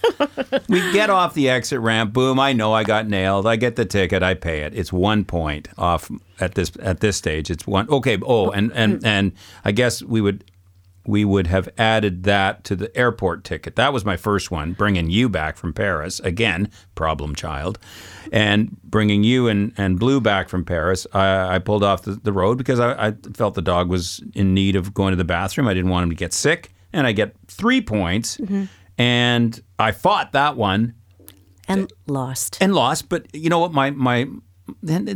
we 0.70 0.80
get 0.92 1.10
off 1.10 1.34
the 1.34 1.50
exit 1.50 1.80
ramp. 1.80 2.14
Boom! 2.14 2.40
I 2.40 2.54
know 2.54 2.74
I 2.74 2.84
got 2.84 3.08
nailed. 3.08 3.48
I 3.48 3.56
get 3.56 3.76
the 3.76 3.86
ticket. 3.86 4.24
I 4.24 4.34
pay 4.34 4.62
it. 4.62 4.74
It's 4.74 4.92
one 4.92 5.26
point 5.26 5.68
off 5.78 6.10
at 6.40 6.56
this 6.56 6.72
at 6.82 7.00
this 7.00 7.18
stage. 7.18 7.50
It's 7.52 7.68
one. 7.68 7.90
Okay. 7.90 8.18
Oh, 8.24 8.52
and 8.52 8.72
and 8.74 8.98
mm-hmm. 8.98 9.06
and 9.06 9.32
I 9.64 9.72
guess 9.72 10.02
we 10.04 10.22
would 10.22 10.44
we 11.06 11.26
would 11.26 11.48
have 11.48 11.70
added 11.78 12.24
that 12.24 12.64
to 12.66 12.76
the 12.76 12.96
airport 12.98 13.44
ticket. 13.44 13.76
That 13.76 13.94
was 13.94 14.06
my 14.06 14.18
first 14.18 14.52
one, 14.52 14.74
bringing 14.74 15.10
you 15.10 15.28
back 15.30 15.58
from 15.58 15.74
Paris 15.74 16.20
again, 16.22 16.70
problem 16.96 17.36
child, 17.36 17.78
and 18.32 18.78
bringing 18.84 19.24
you 19.24 19.48
and, 19.48 19.74
and 19.78 20.00
Blue 20.00 20.22
back 20.22 20.50
from 20.50 20.64
Paris. 20.64 21.06
I, 21.14 21.56
I 21.56 21.60
pulled 21.60 21.84
off 21.84 22.04
the, 22.04 22.14
the 22.14 22.34
road 22.34 22.58
because 22.58 22.80
I, 22.80 23.08
I 23.08 23.14
felt 23.34 23.56
the 23.56 23.62
dog 23.62 23.90
was 23.90 24.24
in 24.34 24.54
need 24.54 24.76
of 24.76 24.94
going 24.94 25.12
to 25.12 25.18
the 25.18 25.24
bathroom. 25.24 25.68
I 25.68 25.74
didn't 25.74 25.92
want 25.92 26.04
him 26.04 26.10
to 26.10 26.16
get 26.16 26.34
sick, 26.34 26.72
and 26.94 27.06
I 27.08 27.12
get 27.12 27.36
three 27.48 27.82
points. 27.82 28.40
And 28.98 29.60
I 29.80 29.92
fought 29.92 30.32
that 30.34 30.56
one 30.56 30.94
and 31.68 31.92
lost. 32.08 32.58
and 32.62 32.76
lost. 32.76 33.10
But 33.10 33.26
you 33.34 33.50
know 33.50 33.60
what? 33.60 33.74
My 33.74 33.90
my 33.92 34.28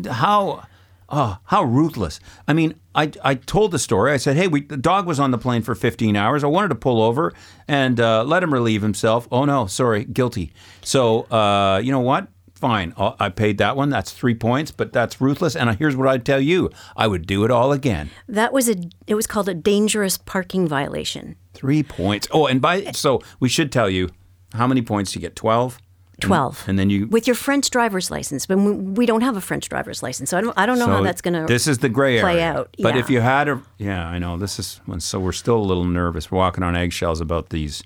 how 0.09 0.63
oh 1.09 1.37
how 1.45 1.63
ruthless. 1.63 2.19
I 2.47 2.53
mean, 2.53 2.75
I 2.95 3.11
I 3.23 3.35
told 3.35 3.71
the 3.71 3.79
story. 3.79 4.11
I 4.11 4.17
said, 4.17 4.35
hey, 4.35 4.47
we 4.47 4.61
the 4.61 4.77
dog 4.77 5.05
was 5.05 5.19
on 5.19 5.31
the 5.31 5.37
plane 5.37 5.61
for 5.61 5.75
15 5.75 6.15
hours. 6.15 6.43
I 6.43 6.47
wanted 6.47 6.69
to 6.69 6.75
pull 6.75 7.01
over 7.01 7.33
and 7.67 7.99
uh, 7.99 8.23
let 8.23 8.43
him 8.43 8.53
relieve 8.53 8.81
himself. 8.81 9.27
Oh 9.31 9.45
no, 9.45 9.67
sorry, 9.67 10.05
guilty. 10.05 10.51
So 10.83 11.23
uh, 11.23 11.79
you 11.83 11.91
know 11.91 11.99
what? 12.01 12.27
Fine, 12.55 12.95
I'll, 12.97 13.15
I 13.19 13.29
paid 13.29 13.59
that 13.59 13.75
one. 13.75 13.91
That's 13.91 14.11
three 14.11 14.33
points, 14.33 14.71
but 14.71 14.91
that's 14.91 15.21
ruthless. 15.21 15.55
And 15.55 15.69
here's 15.77 15.95
what 15.95 16.07
I'd 16.07 16.25
tell 16.25 16.41
you: 16.41 16.71
I 16.95 17.05
would 17.05 17.27
do 17.27 17.45
it 17.45 17.51
all 17.51 17.71
again. 17.71 18.09
That 18.27 18.51
was 18.51 18.67
a. 18.67 18.75
It 19.05 19.13
was 19.13 19.27
called 19.27 19.47
a 19.47 19.53
dangerous 19.53 20.17
parking 20.17 20.67
violation. 20.67 21.35
Three 21.57 21.83
points. 21.83 22.27
Oh, 22.31 22.45
and 22.45 22.61
by 22.61 22.81
eh. 22.81 22.91
so 22.93 23.21
we 23.39 23.49
should 23.49 23.71
tell 23.71 23.89
you 23.89 24.09
how 24.53 24.67
many 24.67 24.81
points 24.81 25.15
you 25.15 25.21
get. 25.21 25.35
Twelve. 25.35 25.79
Twelve. 26.19 26.63
And 26.67 26.79
then 26.79 26.89
you 26.89 27.07
with 27.07 27.27
your 27.27 27.35
French 27.35 27.69
driver's 27.69 28.09
license. 28.09 28.45
But 28.47 28.57
we, 28.57 28.71
we 28.71 29.05
don't 29.05 29.21
have 29.21 29.37
a 29.37 29.41
French 29.41 29.69
driver's 29.69 30.01
license, 30.01 30.31
so 30.31 30.37
I 30.37 30.41
don't. 30.41 30.57
I 30.57 30.65
don't 30.65 30.79
know 30.79 30.87
how 30.87 31.03
that's 31.03 31.21
going 31.21 31.35
to. 31.35 31.45
This 31.45 31.67
is 31.67 31.77
the 31.79 31.89
gray 31.89 32.19
play 32.19 32.41
area. 32.41 32.59
out, 32.59 32.75
But 32.81 32.95
yeah. 32.95 33.01
if 33.01 33.09
you 33.09 33.21
had 33.21 33.47
a, 33.47 33.61
yeah, 33.77 34.07
I 34.07 34.17
know 34.17 34.37
this 34.37 34.57
is. 34.57 34.81
So 34.99 35.19
we're 35.19 35.31
still 35.31 35.57
a 35.57 35.67
little 35.67 35.85
nervous, 35.85 36.31
We're 36.31 36.39
walking 36.39 36.63
on 36.63 36.75
eggshells 36.75 37.21
about 37.21 37.49
these 37.49 37.83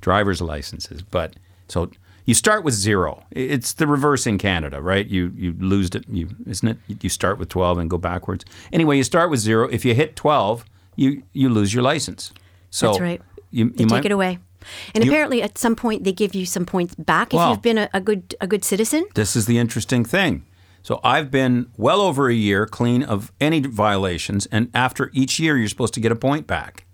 driver's 0.00 0.40
licenses. 0.40 1.02
But 1.02 1.36
so 1.68 1.90
You 2.24 2.34
start 2.34 2.64
with 2.64 2.72
zero. 2.74 3.24
It's 3.30 3.74
the 3.74 3.86
reverse 3.86 4.26
in 4.26 4.38
Canada, 4.38 4.80
right? 4.80 5.06
You 5.06 5.32
you 5.36 5.52
lose 5.58 5.90
it. 5.90 6.04
You 6.08 6.28
isn't 6.46 6.68
it? 6.68 6.78
You 7.02 7.10
start 7.10 7.38
with 7.38 7.50
twelve 7.50 7.76
and 7.76 7.90
go 7.90 7.98
backwards. 7.98 8.46
Anyway, 8.72 8.96
you 8.96 9.04
start 9.04 9.28
with 9.30 9.40
zero. 9.40 9.68
If 9.68 9.84
you 9.84 9.94
hit 9.94 10.16
twelve, 10.16 10.64
you 10.96 11.22
you 11.34 11.50
lose 11.50 11.74
your 11.74 11.82
license. 11.82 12.32
So 12.74 12.88
That's 12.88 13.00
right. 13.00 13.22
You, 13.52 13.70
They 13.70 13.84
you 13.84 13.88
take 13.88 14.04
it 14.04 14.10
away. 14.12 14.38
And 14.94 15.04
You- 15.04 15.10
apparently, 15.12 15.42
at 15.42 15.58
some 15.58 15.76
point, 15.76 16.02
they 16.02 16.12
give 16.12 16.34
you 16.34 16.44
some 16.44 16.64
points 16.66 16.94
back 16.96 17.32
if 17.32 17.38
Wow. 17.38 17.50
you've 17.50 17.62
been 17.62 17.78
a, 17.78 17.88
a 17.94 18.00
good 18.00 18.34
a 18.40 18.46
good 18.46 18.64
citizen. 18.64 19.04
This 19.14 19.36
is 19.36 19.46
the 19.46 19.58
interesting 19.58 20.04
thing. 20.04 20.42
So 20.82 20.98
I've 21.04 21.30
been 21.30 21.66
well 21.76 22.00
over 22.00 22.28
a 22.28 22.34
year 22.34 22.66
clean 22.66 23.02
of 23.04 23.30
any 23.40 23.60
violations, 23.60 24.46
and 24.50 24.70
after 24.74 25.10
each 25.12 25.38
year, 25.38 25.56
you're 25.56 25.68
supposed 25.68 25.94
to 25.94 26.00
get 26.00 26.10
a 26.12 26.16
point 26.16 26.46
back. 26.46 26.84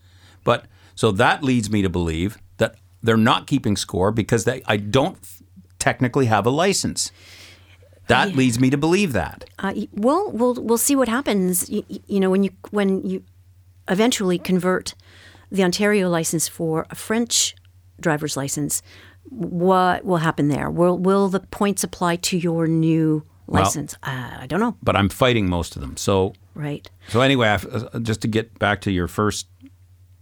But 0.45 0.67
so 0.95 1.11
that 1.13 1.43
leads 1.43 1.71
me 1.71 1.81
to 1.83 1.89
believe 1.89 2.37
that 2.59 2.75
they're 3.03 3.17
not 3.33 3.47
keeping 3.47 3.77
score 3.77 4.13
because 4.13 4.45
they, 4.45 4.63
I 4.67 4.77
don't 4.77 5.17
f- 5.23 5.43
technically 5.79 6.27
have 6.27 6.45
a 6.47 6.51
license. 6.51 7.11
That 8.09 8.35
leads 8.37 8.59
me 8.61 8.69
to 8.71 8.77
believe 8.77 9.13
that. 9.15 9.45
Uh, 9.59 9.73
well, 9.93 10.31
we'll 10.33 10.55
we'll 10.55 10.79
see 10.89 10.97
what 10.97 11.09
happens. 11.09 11.71
You, 11.71 11.83
you 12.07 12.21
know, 12.21 12.31
when 12.31 12.43
you 12.45 12.51
when 12.71 13.03
you 13.07 13.23
eventually 13.89 14.39
convert 14.39 14.95
the 15.50 15.62
Ontario 15.64 16.09
license 16.09 16.49
for 16.49 16.87
a 16.90 16.95
French 16.95 17.54
driver's 18.00 18.37
license, 18.37 18.83
what 19.28 20.04
will 20.04 20.19
happen 20.19 20.49
there? 20.49 20.71
Will 20.71 20.99
will 20.99 21.28
the 21.28 21.40
points 21.40 21.85
apply 21.85 22.16
to 22.16 22.38
your 22.38 22.66
new 22.66 23.25
license? 23.47 23.95
uh, 24.02 24.38
I 24.40 24.47
don't 24.47 24.61
know. 24.61 24.76
But 24.83 24.97
I'm 24.97 25.09
fighting 25.09 25.49
most 25.49 25.76
of 25.76 25.83
them. 25.83 25.97
So 25.97 26.35
Right. 26.54 26.90
So 27.09 27.21
anyway, 27.21 27.49
uh, 27.49 27.99
just 28.00 28.21
to 28.23 28.28
get 28.28 28.59
back 28.59 28.80
to 28.83 28.90
your 28.90 29.09
first 29.09 29.47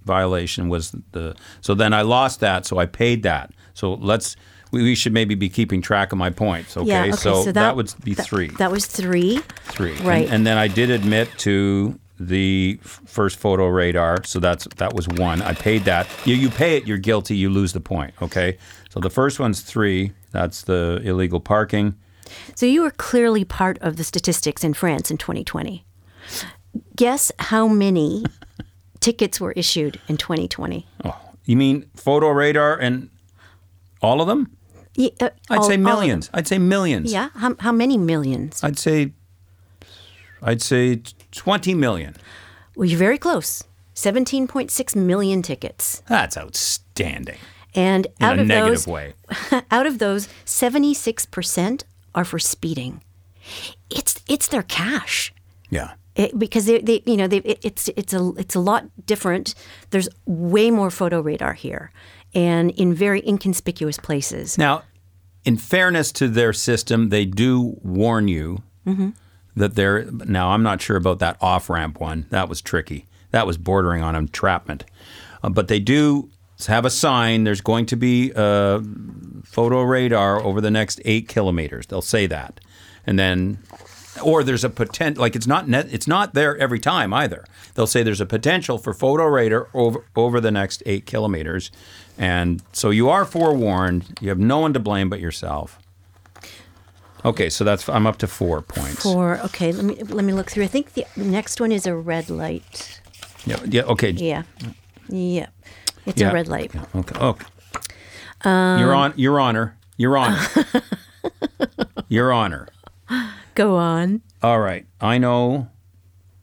violation 0.04 0.68
was 0.68 0.92
the 1.12 1.34
so 1.60 1.74
then 1.74 1.92
I 1.92 2.02
lost 2.02 2.40
that, 2.40 2.66
so 2.66 2.78
I 2.78 2.86
paid 2.86 3.22
that. 3.24 3.52
So 3.74 3.94
let's 3.94 4.36
we, 4.70 4.82
we 4.82 4.94
should 4.94 5.12
maybe 5.12 5.34
be 5.34 5.48
keeping 5.48 5.80
track 5.80 6.12
of 6.12 6.18
my 6.18 6.30
points. 6.30 6.76
Okay, 6.76 6.86
Yeah. 6.88 7.02
Okay. 7.04 7.12
so, 7.12 7.52
that, 7.52 7.74
would 7.76 7.92
be 8.04 8.14
that- 8.14 8.26
three, 8.26 8.48
That 8.48 8.70
was 8.70 8.86
three. 8.86 9.38
three, 9.64 9.92
And- 9.92 10.00
Right. 10.02 10.28
And, 10.28 10.46
then 10.46 10.58
I 10.58 10.68
did 10.68 10.90
admit 10.90 11.30
to 11.38 11.98
the 12.20 12.78
first 12.82 13.38
photo 13.38 13.66
radar, 13.68 14.24
so 14.24 14.40
that's 14.40 14.66
that 14.76 14.94
was 14.94 15.06
one. 15.08 15.40
I 15.42 15.54
paid 15.54 15.84
that. 15.84 16.06
You 16.24 16.34
you 16.34 16.50
pay 16.50 16.76
it, 16.76 16.86
you're 16.86 16.98
guilty. 16.98 17.36
You 17.36 17.50
lose 17.50 17.72
the 17.72 17.80
point. 17.80 18.14
Okay, 18.22 18.58
so 18.90 19.00
the 19.00 19.10
first 19.10 19.38
one's 19.40 19.60
three. 19.60 20.12
That's 20.32 20.62
the 20.62 21.00
illegal 21.04 21.40
parking. 21.40 21.94
So 22.54 22.66
you 22.66 22.82
were 22.82 22.90
clearly 22.90 23.44
part 23.44 23.78
of 23.80 23.96
the 23.96 24.04
statistics 24.04 24.62
in 24.62 24.74
France 24.74 25.10
in 25.10 25.16
2020. 25.16 25.84
Guess 26.96 27.32
how 27.38 27.66
many 27.68 28.24
tickets 29.00 29.40
were 29.40 29.52
issued 29.52 29.98
in 30.08 30.16
2020? 30.18 30.86
Oh, 31.04 31.18
you 31.44 31.56
mean 31.56 31.88
photo 31.96 32.28
radar 32.28 32.76
and 32.76 33.08
all 34.02 34.20
of 34.20 34.26
them? 34.28 34.54
Yeah, 34.94 35.10
uh, 35.20 35.30
I'd 35.48 35.58
all- 35.58 35.62
say 35.64 35.64
all 35.64 35.64
of 35.64 35.68
them. 35.70 35.82
millions. 35.84 36.30
I'd 36.34 36.46
say 36.48 36.58
millions. 36.58 37.12
Yeah. 37.12 37.30
How, 37.36 37.54
how 37.60 37.72
many 37.72 37.96
millions? 37.96 38.62
I'd 38.62 38.78
say 38.78 39.12
I'd 40.42 40.60
say 40.60 41.02
20 41.32 41.74
million. 41.74 42.16
Well, 42.76 42.86
you're 42.88 42.98
very 42.98 43.18
close. 43.18 43.64
17.6 43.94 44.96
million 44.96 45.42
tickets. 45.42 46.02
That's 46.08 46.36
outstanding. 46.36 47.38
And 47.74 48.06
In 48.06 48.12
out 48.20 48.38
a 48.38 48.42
of 48.42 48.46
negative 48.46 48.74
those, 48.74 48.86
way. 48.86 49.14
out 49.70 49.86
of 49.86 49.98
those, 49.98 50.28
76% 50.46 51.82
are 52.14 52.24
for 52.24 52.38
speeding. 52.38 53.02
It's 53.90 54.20
it's 54.28 54.48
their 54.48 54.62
cash. 54.62 55.32
Yeah. 55.70 55.92
It, 56.14 56.38
because 56.38 56.66
they, 56.66 56.80
they, 56.80 57.02
you 57.06 57.16
know, 57.16 57.26
they, 57.28 57.38
it, 57.38 57.60
it's 57.62 57.88
it's 57.96 58.12
a 58.12 58.32
it's 58.36 58.54
a 58.54 58.60
lot 58.60 58.84
different. 59.06 59.54
There's 59.90 60.08
way 60.26 60.70
more 60.70 60.90
photo 60.90 61.20
radar 61.20 61.54
here, 61.54 61.92
and 62.34 62.70
in 62.72 62.92
very 62.94 63.26
inconspicuous 63.26 63.98
places. 63.98 64.58
Now, 64.58 64.82
in 65.44 65.56
fairness 65.56 66.12
to 66.12 66.28
their 66.28 66.52
system, 66.52 67.08
they 67.08 67.24
do 67.24 67.78
warn 67.82 68.28
you 68.28 68.62
mm-hmm. 68.86 69.10
That 69.58 69.74
they're 69.74 70.04
now 70.10 70.50
I'm 70.50 70.62
not 70.62 70.80
sure 70.80 70.96
about 70.96 71.18
that 71.20 71.36
off-ramp 71.40 72.00
one. 72.00 72.26
That 72.30 72.48
was 72.48 72.60
tricky. 72.60 73.06
That 73.30 73.46
was 73.46 73.58
bordering 73.58 74.02
on 74.02 74.14
entrapment. 74.14 74.84
Uh, 75.42 75.50
but 75.50 75.68
they 75.68 75.78
do 75.78 76.30
have 76.66 76.84
a 76.84 76.90
sign 76.90 77.44
there's 77.44 77.60
going 77.60 77.86
to 77.86 77.96
be 77.96 78.32
a 78.34 78.82
photo 79.44 79.82
radar 79.82 80.42
over 80.42 80.60
the 80.60 80.70
next 80.70 81.00
8 81.04 81.28
kilometers. 81.28 81.86
They'll 81.86 82.02
say 82.02 82.26
that. 82.26 82.58
And 83.06 83.18
then 83.18 83.58
or 84.22 84.42
there's 84.42 84.64
a 84.64 84.70
potential 84.70 85.20
like 85.20 85.36
it's 85.36 85.46
not 85.46 85.68
net, 85.68 85.88
it's 85.90 86.08
not 86.08 86.34
there 86.34 86.56
every 86.58 86.80
time 86.80 87.12
either. 87.12 87.44
They'll 87.74 87.86
say 87.86 88.02
there's 88.02 88.20
a 88.20 88.26
potential 88.26 88.78
for 88.78 88.92
photo 88.92 89.24
radar 89.26 89.68
over 89.74 90.04
over 90.16 90.40
the 90.40 90.50
next 90.50 90.82
eight 90.86 91.06
kilometers, 91.06 91.70
and 92.16 92.62
so 92.72 92.90
you 92.90 93.08
are 93.08 93.24
forewarned. 93.24 94.18
You 94.20 94.28
have 94.30 94.38
no 94.38 94.58
one 94.58 94.72
to 94.72 94.80
blame 94.80 95.08
but 95.08 95.20
yourself. 95.20 95.78
Okay, 97.24 97.50
so 97.50 97.64
that's 97.64 97.88
I'm 97.88 98.06
up 98.06 98.18
to 98.18 98.26
four 98.26 98.62
points. 98.62 99.02
Four. 99.02 99.38
okay, 99.46 99.72
let 99.72 99.84
me 99.84 99.96
let 100.04 100.24
me 100.24 100.32
look 100.32 100.50
through. 100.50 100.64
I 100.64 100.68
think 100.68 100.92
the 100.94 101.04
next 101.16 101.60
one 101.60 101.72
is 101.72 101.86
a 101.86 101.94
red 101.94 102.30
light. 102.30 103.00
Yeah, 103.44 103.58
yeah. 103.66 103.82
Okay. 103.82 104.10
Yeah, 104.10 104.42
yeah, 105.08 105.46
it's 106.06 106.20
Yeah. 106.20 106.30
a 106.30 106.34
red 106.34 106.48
light. 106.48 106.72
Yeah, 106.74 106.84
okay. 106.94 107.18
Okay. 107.18 107.46
Um, 108.42 108.78
Your 108.80 108.94
on, 108.94 109.12
Your 109.16 109.40
Honor, 109.40 109.76
Your 109.96 110.16
Honor, 110.16 110.38
Your 112.08 112.32
Honor. 112.32 112.68
Go 113.54 113.74
on. 113.76 114.22
All 114.42 114.60
right. 114.60 114.86
I 115.00 115.18
know. 115.18 115.68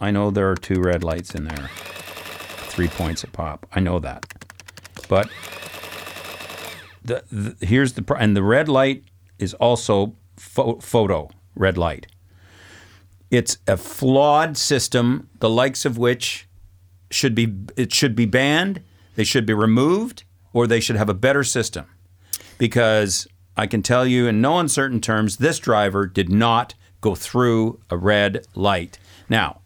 I 0.02 0.12
know 0.12 0.30
there 0.30 0.50
are 0.52 0.56
two 0.56 0.82
red 0.82 1.04
lights 1.04 1.34
in 1.34 1.46
there. 1.46 1.70
Three 2.68 2.90
points 2.90 3.24
a 3.24 3.28
pop. 3.28 3.66
I 3.74 3.80
know 3.80 4.00
that. 4.00 4.26
But 5.08 5.30
the, 7.04 7.24
the 7.32 7.66
here's 7.66 7.94
the 7.94 8.04
and 8.20 8.36
the 8.36 8.44
red 8.44 8.68
light 8.68 9.04
is 9.40 9.54
also 9.54 10.16
pho- 10.38 10.80
photo 10.82 11.30
red 11.56 11.78
light. 11.78 12.08
It's 13.32 13.58
a 13.68 13.78
flawed 13.78 14.58
system, 14.58 15.30
the 15.40 15.50
likes 15.50 15.84
of 15.86 15.98
which 15.98 16.48
should 17.12 17.36
be 17.36 17.54
it 17.76 17.94
should 17.94 18.16
be 18.16 18.26
banned. 18.26 18.82
They 19.16 19.24
should 19.24 19.46
be 19.46 19.54
removed, 19.54 20.24
or 20.54 20.68
they 20.68 20.80
should 20.80 20.96
have 20.98 21.10
a 21.10 21.14
better 21.14 21.44
system. 21.44 21.86
Because 22.58 23.28
I 23.58 23.68
can 23.68 23.82
tell 23.82 24.06
you 24.06 24.28
in 24.28 24.42
no 24.42 24.60
uncertain 24.60 25.02
terms, 25.02 25.38
this 25.38 25.60
driver 25.60 26.06
did 26.06 26.30
not 26.30 26.74
go 27.02 27.16
through 27.16 27.80
a 27.90 27.98
red 27.98 28.46
light. 28.56 28.98
Now, 29.30 29.62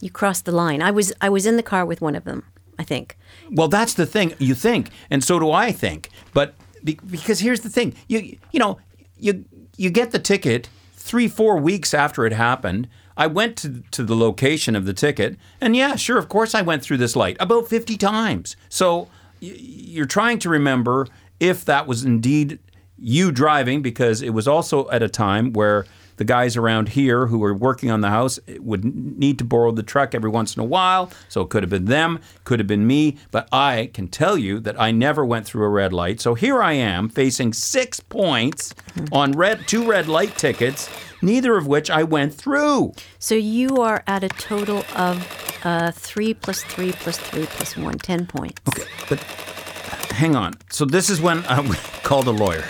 You 0.00 0.10
crossed 0.10 0.44
the 0.44 0.52
line. 0.52 0.82
I 0.82 0.90
was 0.90 1.12
I 1.20 1.28
was 1.28 1.46
in 1.46 1.56
the 1.56 1.62
car 1.62 1.84
with 1.86 2.00
one 2.00 2.14
of 2.16 2.24
them. 2.24 2.44
I 2.78 2.82
think. 2.82 3.16
Well, 3.52 3.68
that's 3.68 3.94
the 3.94 4.06
thing. 4.06 4.34
You 4.38 4.54
think, 4.54 4.90
and 5.08 5.22
so 5.22 5.38
do 5.38 5.50
I 5.52 5.70
think. 5.72 6.10
But 6.32 6.54
be, 6.82 6.98
because 7.08 7.38
here's 7.40 7.60
the 7.60 7.70
thing, 7.70 7.94
you 8.08 8.36
you 8.52 8.58
know, 8.58 8.78
you 9.16 9.44
you 9.76 9.90
get 9.90 10.10
the 10.10 10.18
ticket 10.18 10.68
three 10.92 11.28
four 11.28 11.56
weeks 11.56 11.94
after 11.94 12.26
it 12.26 12.32
happened. 12.32 12.88
I 13.16 13.26
went 13.26 13.56
to 13.58 13.82
to 13.92 14.02
the 14.02 14.16
location 14.16 14.74
of 14.74 14.86
the 14.86 14.92
ticket, 14.92 15.36
and 15.60 15.76
yeah, 15.76 15.96
sure, 15.96 16.18
of 16.18 16.28
course, 16.28 16.54
I 16.54 16.62
went 16.62 16.82
through 16.82 16.96
this 16.98 17.14
light 17.14 17.36
about 17.40 17.68
fifty 17.68 17.96
times. 17.96 18.56
So 18.68 19.08
you're 19.40 20.06
trying 20.06 20.38
to 20.40 20.48
remember 20.48 21.06
if 21.38 21.64
that 21.64 21.86
was 21.86 22.04
indeed 22.04 22.58
you 22.98 23.30
driving, 23.32 23.82
because 23.82 24.22
it 24.22 24.30
was 24.30 24.48
also 24.48 24.88
at 24.90 25.02
a 25.02 25.08
time 25.08 25.52
where 25.52 25.84
the 26.16 26.24
guys 26.24 26.56
around 26.56 26.90
here 26.90 27.26
who 27.26 27.38
were 27.38 27.54
working 27.54 27.90
on 27.90 28.00
the 28.00 28.10
house 28.10 28.38
would 28.58 28.84
need 28.84 29.38
to 29.38 29.44
borrow 29.44 29.72
the 29.72 29.82
truck 29.82 30.14
every 30.14 30.30
once 30.30 30.56
in 30.56 30.60
a 30.60 30.64
while. 30.64 31.10
So 31.28 31.42
it 31.42 31.50
could 31.50 31.62
have 31.62 31.70
been 31.70 31.86
them, 31.86 32.20
could 32.44 32.60
have 32.60 32.66
been 32.66 32.86
me. 32.86 33.16
But 33.30 33.48
I 33.52 33.90
can 33.92 34.08
tell 34.08 34.36
you 34.36 34.60
that 34.60 34.80
I 34.80 34.90
never 34.90 35.24
went 35.24 35.46
through 35.46 35.64
a 35.64 35.68
red 35.68 35.92
light. 35.92 36.20
So 36.20 36.34
here 36.34 36.62
I 36.62 36.72
am 36.72 37.08
facing 37.08 37.52
six 37.52 38.00
points 38.00 38.74
on 39.12 39.32
red 39.32 39.66
two 39.66 39.84
red 39.86 40.08
light 40.08 40.36
tickets, 40.36 40.88
neither 41.22 41.56
of 41.56 41.66
which 41.66 41.90
I 41.90 42.02
went 42.02 42.34
through. 42.34 42.92
So 43.18 43.34
you 43.34 43.78
are 43.78 44.02
at 44.06 44.24
a 44.24 44.28
total 44.28 44.84
of 44.96 45.60
uh, 45.64 45.90
three 45.92 46.34
plus 46.34 46.62
three 46.62 46.92
plus 46.92 47.16
three 47.18 47.46
plus 47.46 47.76
one, 47.76 47.98
ten 47.98 48.26
points. 48.26 48.60
Okay, 48.68 48.84
but 49.08 49.20
hang 50.10 50.36
on. 50.36 50.54
So 50.70 50.84
this 50.84 51.10
is 51.10 51.20
when 51.20 51.44
I 51.46 51.62
called 52.02 52.26
a 52.26 52.30
lawyer. 52.30 52.64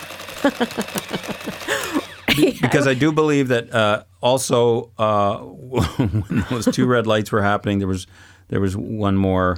Be- 2.29 2.59
because 2.63 2.87
I 2.87 2.95
do 2.95 3.13
believe 3.13 3.49
that 3.49 3.73
uh, 3.75 4.05
also 4.21 4.91
uh, 4.99 5.39
when 5.39 6.45
those 6.51 6.67
two 6.67 6.87
red 6.87 7.07
lights 7.07 7.31
were 7.33 7.43
happening, 7.43 7.79
there 7.79 7.89
was 7.89 8.07
there 8.49 8.61
was 8.61 8.77
one 8.77 9.17
more, 9.17 9.57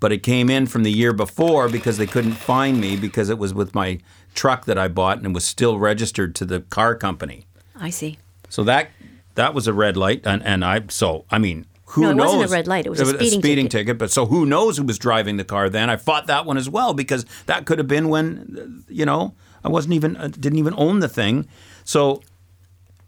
but 0.00 0.10
it 0.10 0.22
came 0.22 0.48
in 0.48 0.66
from 0.66 0.82
the 0.82 0.90
year 0.90 1.12
before 1.12 1.68
because 1.68 1.98
they 1.98 2.06
couldn't 2.06 2.32
find 2.32 2.80
me 2.80 2.96
because 2.96 3.28
it 3.28 3.36
was 3.38 3.52
with 3.52 3.74
my 3.74 3.98
truck 4.34 4.64
that 4.64 4.78
I 4.78 4.88
bought 4.88 5.18
and 5.18 5.26
it 5.26 5.32
was 5.34 5.44
still 5.44 5.78
registered 5.78 6.34
to 6.36 6.44
the 6.46 6.60
car 6.60 6.94
company. 6.94 7.46
I 7.76 7.90
see. 7.90 8.18
So 8.48 8.64
that 8.64 8.90
that 9.34 9.52
was 9.52 9.66
a 9.66 9.72
red 9.74 9.96
light, 9.96 10.22
and, 10.26 10.42
and 10.42 10.64
I 10.64 10.82
so 10.88 11.26
I 11.30 11.38
mean, 11.38 11.66
who 11.88 12.02
No, 12.02 12.10
it 12.10 12.14
knows? 12.14 12.26
wasn't 12.36 12.50
a 12.50 12.54
red 12.54 12.66
light, 12.66 12.86
it 12.86 12.90
was 12.90 13.00
a 13.00 13.06
speeding 13.26 13.40
ticket. 13.66 13.70
ticket. 13.70 13.98
But 13.98 14.10
so 14.10 14.26
who 14.26 14.46
knows 14.46 14.78
who 14.78 14.84
was 14.84 14.98
driving 14.98 15.36
the 15.36 15.44
car 15.44 15.68
then? 15.68 15.90
I 15.90 15.96
fought 15.96 16.26
that 16.28 16.46
one 16.46 16.56
as 16.56 16.68
well 16.70 16.94
because 16.94 17.26
that 17.46 17.66
could 17.66 17.78
have 17.78 17.88
been 17.88 18.08
when 18.08 18.56
uh, 18.88 18.92
you 18.92 19.04
know 19.04 19.34
I 19.62 19.68
wasn't 19.68 19.94
even 19.94 20.16
uh, 20.16 20.28
didn't 20.28 20.58
even 20.58 20.74
own 20.78 21.00
the 21.00 21.08
thing. 21.08 21.46
So 21.84 22.22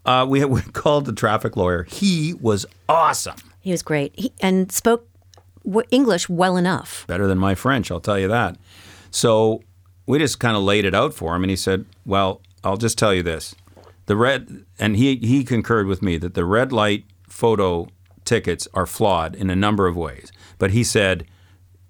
uh, 0.05 0.25
we, 0.27 0.43
we 0.55 0.61
called 0.61 1.05
the 1.05 1.13
traffic 1.13 1.55
lawyer. 1.57 1.83
He 1.83 2.33
was 2.33 2.65
awesome, 2.87 3.37
He 3.61 3.71
was 3.71 3.81
great 3.81 4.13
he, 4.17 4.31
and 4.41 4.71
spoke 4.71 5.07
w- 5.65 5.87
English 5.91 6.29
well 6.29 6.57
enough. 6.57 7.05
better 7.07 7.27
than 7.27 7.37
my 7.37 7.55
French, 7.55 7.91
I'll 7.91 7.99
tell 7.99 8.19
you 8.19 8.27
that. 8.27 8.57
So 9.11 9.61
we 10.05 10.19
just 10.19 10.39
kind 10.39 10.55
of 10.55 10.63
laid 10.63 10.85
it 10.85 10.95
out 10.95 11.13
for 11.13 11.35
him, 11.35 11.43
and 11.43 11.49
he 11.49 11.55
said, 11.57 11.85
"Well, 12.05 12.41
I'll 12.63 12.77
just 12.77 12.97
tell 12.97 13.13
you 13.13 13.23
this: 13.23 13.55
the 14.05 14.15
red, 14.15 14.65
and 14.79 14.95
he 14.95 15.15
he 15.17 15.43
concurred 15.43 15.87
with 15.87 16.01
me 16.01 16.17
that 16.17 16.33
the 16.33 16.45
red 16.45 16.71
light 16.71 17.05
photo 17.27 17.87
tickets 18.25 18.67
are 18.73 18.85
flawed 18.85 19.35
in 19.35 19.49
a 19.49 19.55
number 19.55 19.87
of 19.87 19.95
ways. 19.97 20.31
But 20.57 20.71
he 20.71 20.83
said 20.83 21.25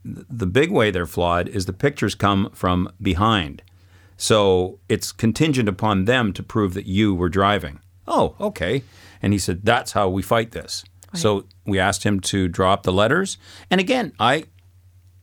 the 0.03 0.45
big 0.47 0.71
way 0.71 0.89
they're 0.89 1.05
flawed 1.07 1.47
is 1.49 1.65
the 1.65 1.73
pictures 1.73 2.15
come 2.15 2.49
from 2.53 2.89
behind, 3.01 3.61
so 4.17 4.79
it's 4.89 5.11
contingent 5.11 5.69
upon 5.69 6.05
them 6.05 6.33
to 6.33 6.43
prove 6.43 6.73
that 6.73 6.87
you 6.87 7.13
were 7.15 7.29
driving. 7.29 7.79
Oh, 8.07 8.35
okay. 8.39 8.83
And 9.21 9.33
he 9.33 9.39
said 9.39 9.61
that's 9.63 9.91
how 9.93 10.09
we 10.09 10.21
fight 10.21 10.51
this. 10.51 10.83
So 11.13 11.45
we 11.65 11.79
asked 11.79 12.03
him 12.03 12.19
to 12.19 12.47
drop 12.47 12.83
the 12.83 12.93
letters, 12.93 13.39
and 13.71 13.79
again, 13.81 14.13
I 14.19 14.45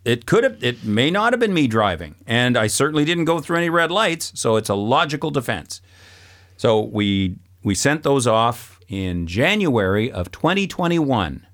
it 0.04 0.26
could 0.26 0.44
have 0.44 0.62
it 0.62 0.84
may 0.84 1.10
not 1.10 1.32
have 1.32 1.40
been 1.40 1.54
me 1.54 1.66
driving 1.66 2.14
and 2.26 2.56
i 2.56 2.66
certainly 2.66 3.04
didn't 3.04 3.24
go 3.24 3.40
through 3.40 3.56
any 3.56 3.70
red 3.70 3.90
lights 3.90 4.32
so 4.34 4.56
it's 4.56 4.68
a 4.68 4.74
logical 4.74 5.30
defense 5.30 5.80
so 6.56 6.80
we 6.80 7.36
we 7.62 7.74
sent 7.74 8.02
those 8.02 8.26
off 8.26 8.78
in 8.88 9.26
january 9.26 10.10
of 10.12 10.30
2021 10.30 11.46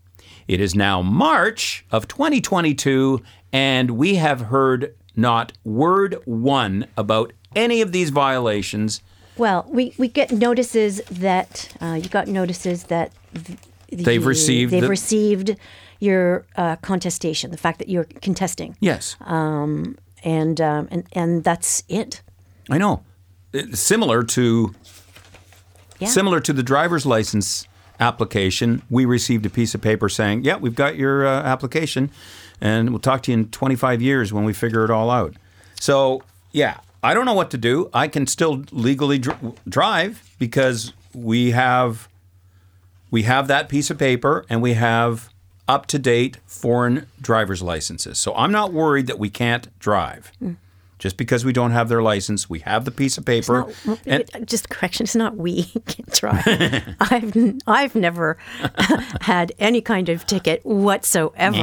it 0.49 0.61
is 0.61 0.75
now 0.75 1.01
march 1.01 1.85
of 1.91 2.09
2022 2.09 3.23
and 3.53 3.93
we 3.93 4.17
have 4.17 4.41
heard 4.43 4.95
not 5.17 5.53
word 5.65 6.17
one 6.25 6.87
about 6.97 7.33
any 7.57 7.81
of 7.81 7.93
these 7.93 8.11
violations. 8.11 9.03
Well, 9.37 9.67
we, 9.69 9.95
we 9.99 10.09
get 10.09 10.31
notices 10.33 11.01
that 11.11 11.73
uh, 11.81 11.99
you 12.03 12.09
got 12.09 12.29
notices 12.29 12.85
that 12.85 13.13
th- 13.35 13.59
They've 13.93 14.23
the- 14.23 14.29
received 14.29 14.73
they've 14.73 14.83
the- 14.83 14.89
received 14.89 15.57
your 15.99 16.47
uh, 16.57 16.77
contestation, 16.77 17.51
the 17.51 17.57
fact 17.57 17.79
that 17.79 17.89
you're 17.89 18.05
contesting, 18.23 18.77
yes. 18.81 19.17
Um, 19.21 19.99
and 20.25 20.61
um, 20.61 20.89
and 20.91 21.05
and 21.13 21.45
that's 21.45 21.83
it. 21.89 22.23
i 22.71 22.79
know. 22.79 23.03
It's 23.53 23.81
similar 23.81 24.23
to 24.23 24.75
Yeah. 25.99 26.09
Similar 26.09 26.41
to 26.41 26.53
the 26.55 26.63
driver's 26.63 27.05
license 27.05 27.67
application, 27.99 28.81
we 28.89 29.05
received 29.05 29.45
a 29.45 29.51
piece 29.51 29.75
of 29.75 29.81
paper 29.83 30.09
saying, 30.09 30.45
"Yeah, 30.45 30.57
we've 30.57 30.75
got 30.75 30.97
your 30.97 31.27
uh, 31.27 31.43
application, 31.43 32.11
and 32.61 32.91
we'll 32.91 32.99
talk 32.99 33.23
to 33.25 33.33
you 33.33 33.39
in 33.39 33.49
25 33.49 34.03
years 34.03 34.33
when 34.33 34.45
we 34.45 34.53
figure 34.53 34.85
it 34.85 34.91
all 34.91 35.11
out." 35.11 35.35
So, 35.81 36.23
yeah, 36.53 36.79
I 37.03 37.15
don't 37.15 37.25
know 37.25 37.35
what 37.35 37.51
to 37.53 37.59
do. 37.59 37.89
I 37.95 38.09
can 38.09 38.27
still 38.27 38.65
legally 38.71 39.19
dr- 39.19 39.55
drive 39.69 40.23
because 40.39 40.93
we 41.15 41.53
have 41.53 42.09
we 43.11 43.23
have 43.23 43.49
that 43.49 43.69
piece 43.69 43.91
of 43.91 43.99
paper 43.99 44.45
and 44.49 44.63
we 44.63 44.75
have 44.75 45.31
up 45.67 45.87
to 45.87 45.99
date 45.99 46.39
foreign 46.47 47.07
driver's 47.21 47.63
licenses. 47.63 48.19
So 48.19 48.35
I'm 48.35 48.53
not 48.53 48.73
worried 48.73 49.07
that 49.07 49.19
we 49.19 49.31
can't 49.31 49.77
drive. 49.79 50.33
Mm. 50.43 50.57
Just 51.01 51.17
because 51.17 51.47
we 51.47 51.53
don't 51.55 51.71
have 51.71 51.89
their 51.89 52.03
license, 52.03 52.51
we 52.51 52.59
have 52.61 52.85
the 52.85 52.91
piece 52.91 53.17
of 53.17 53.25
paper. 53.25 53.67
No, 53.87 53.99
and- 54.05 54.25
just 54.45 54.69
correction. 54.69 55.05
It's 55.05 55.17
not 55.17 55.35
we 55.35 55.65
can 55.87 56.05
try. 56.13 56.43
I've 57.01 57.35
n- 57.35 57.59
I've 57.67 57.95
never 57.95 58.37
had 59.23 59.53
any 59.59 59.81
kind 59.81 60.11
of 60.11 60.27
ticket 60.27 60.61
whatsoever. 60.65 61.57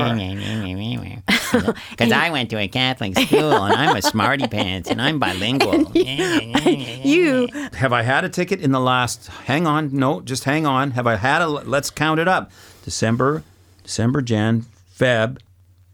Because 1.91 2.11
I 2.11 2.29
went 2.31 2.49
to 2.49 2.57
a 2.57 2.67
Catholic 2.67 3.15
school 3.17 3.53
and 3.53 3.73
I'm 3.75 3.95
a 3.95 4.01
smarty 4.01 4.47
pants 4.47 4.89
and 4.89 4.99
I'm 4.99 5.19
bilingual. 5.19 5.83
You 5.95 7.47
Have 7.73 7.93
I 7.93 8.01
had 8.01 8.25
a 8.25 8.29
ticket 8.29 8.59
in 8.59 8.71
the 8.71 8.79
last? 8.79 9.27
Hang 9.45 9.67
on, 9.67 9.95
no, 9.95 10.19
just 10.21 10.45
hang 10.45 10.65
on. 10.65 10.91
Have 10.91 11.05
I 11.05 11.15
had 11.17 11.43
a? 11.43 11.47
Let's 11.47 11.91
count 11.91 12.19
it 12.19 12.27
up. 12.27 12.51
December, 12.83 13.43
December, 13.83 14.21
Jan, 14.23 14.65
Feb, 14.97 15.37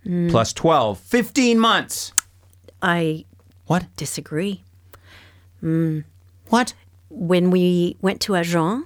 hmm. 0.03 0.29
plus 0.29 0.53
12, 0.53 0.97
15 0.99 1.59
months. 1.59 2.13
I 2.81 3.25
What? 3.67 3.85
disagree. 3.95 4.63
Hmm. 5.59 6.01
What? 6.49 6.73
When 7.09 7.51
we 7.51 7.95
went 8.01 8.19
to 8.21 8.35
Agen 8.35 8.85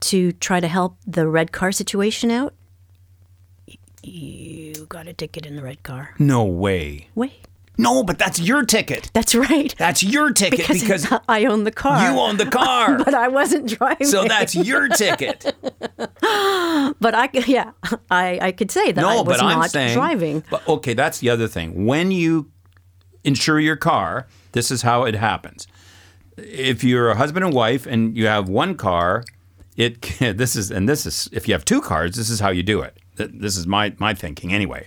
to 0.00 0.32
try 0.32 0.60
to 0.60 0.68
help 0.68 0.96
the 1.06 1.28
red 1.28 1.52
car 1.52 1.72
situation 1.72 2.30
out, 2.30 2.54
you 4.02 4.86
got 4.88 5.06
a 5.06 5.12
ticket 5.12 5.44
in 5.46 5.56
the 5.56 5.62
red 5.62 5.82
car. 5.82 6.14
No 6.18 6.44
way. 6.44 7.08
Way. 7.14 7.34
No, 7.78 8.02
but 8.02 8.18
that's 8.18 8.38
your 8.38 8.64
ticket. 8.64 9.10
that's 9.14 9.34
right. 9.34 9.74
That's 9.78 10.02
your 10.02 10.32
ticket 10.32 10.68
because, 10.68 10.80
because 10.82 11.20
I 11.28 11.46
own 11.46 11.64
the 11.64 11.70
car. 11.70 12.10
you 12.10 12.18
own 12.18 12.36
the 12.36 12.44
car. 12.46 12.98
but 13.04 13.14
I 13.14 13.28
wasn't 13.28 13.68
driving. 13.68 14.06
so 14.06 14.24
that's 14.24 14.54
your 14.54 14.88
ticket. 14.88 15.54
But 17.00 17.14
I, 17.14 17.30
yeah, 17.46 17.72
I, 18.10 18.38
I 18.42 18.52
could 18.52 18.70
say 18.70 18.92
that 18.92 19.02
I 19.04 19.14
No, 19.14 19.22
was 19.22 19.38
but 19.38 19.42
I'm 19.42 19.58
not 19.58 19.70
saying 19.70 19.94
driving. 19.94 20.44
But 20.50 20.66
okay, 20.68 20.92
that's 20.94 21.18
the 21.20 21.30
other 21.30 21.48
thing. 21.48 21.86
When 21.86 22.10
you 22.10 22.50
insure 23.24 23.60
your 23.60 23.76
car, 23.76 24.26
this 24.52 24.70
is 24.70 24.82
how 24.82 25.04
it 25.04 25.14
happens. 25.14 25.66
If 26.36 26.82
you're 26.84 27.10
a 27.10 27.16
husband 27.16 27.44
and 27.44 27.54
wife 27.54 27.86
and 27.86 28.16
you 28.16 28.26
have 28.26 28.48
one 28.48 28.76
car, 28.76 29.24
it 29.76 30.02
this 30.18 30.56
is 30.56 30.70
and 30.70 30.88
this 30.88 31.06
is 31.06 31.28
if 31.32 31.48
you 31.48 31.54
have 31.54 31.64
two 31.64 31.80
cars, 31.80 32.16
this 32.16 32.30
is 32.30 32.40
how 32.40 32.50
you 32.50 32.62
do 32.62 32.80
it. 32.80 32.98
This 33.16 33.56
is 33.56 33.66
my 33.66 33.94
my 33.98 34.14
thinking 34.14 34.52
anyway. 34.52 34.86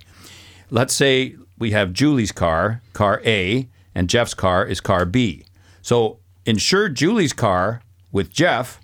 Let's 0.69 0.93
say 0.93 1.36
we 1.60 1.72
have 1.72 1.93
Julie's 1.93 2.32
car, 2.32 2.82
car 2.93 3.22
A, 3.26 3.69
and 3.93 4.10
Jeff's 4.10 4.34
car 4.34 4.65
is 4.65 4.82
car 4.82 5.06
B. 5.06 5.46
So 5.82 6.19
insure 6.46 6.89
Julie's 6.89 7.34
car 7.34 7.82
with 8.12 8.32
Jeff 8.32 8.80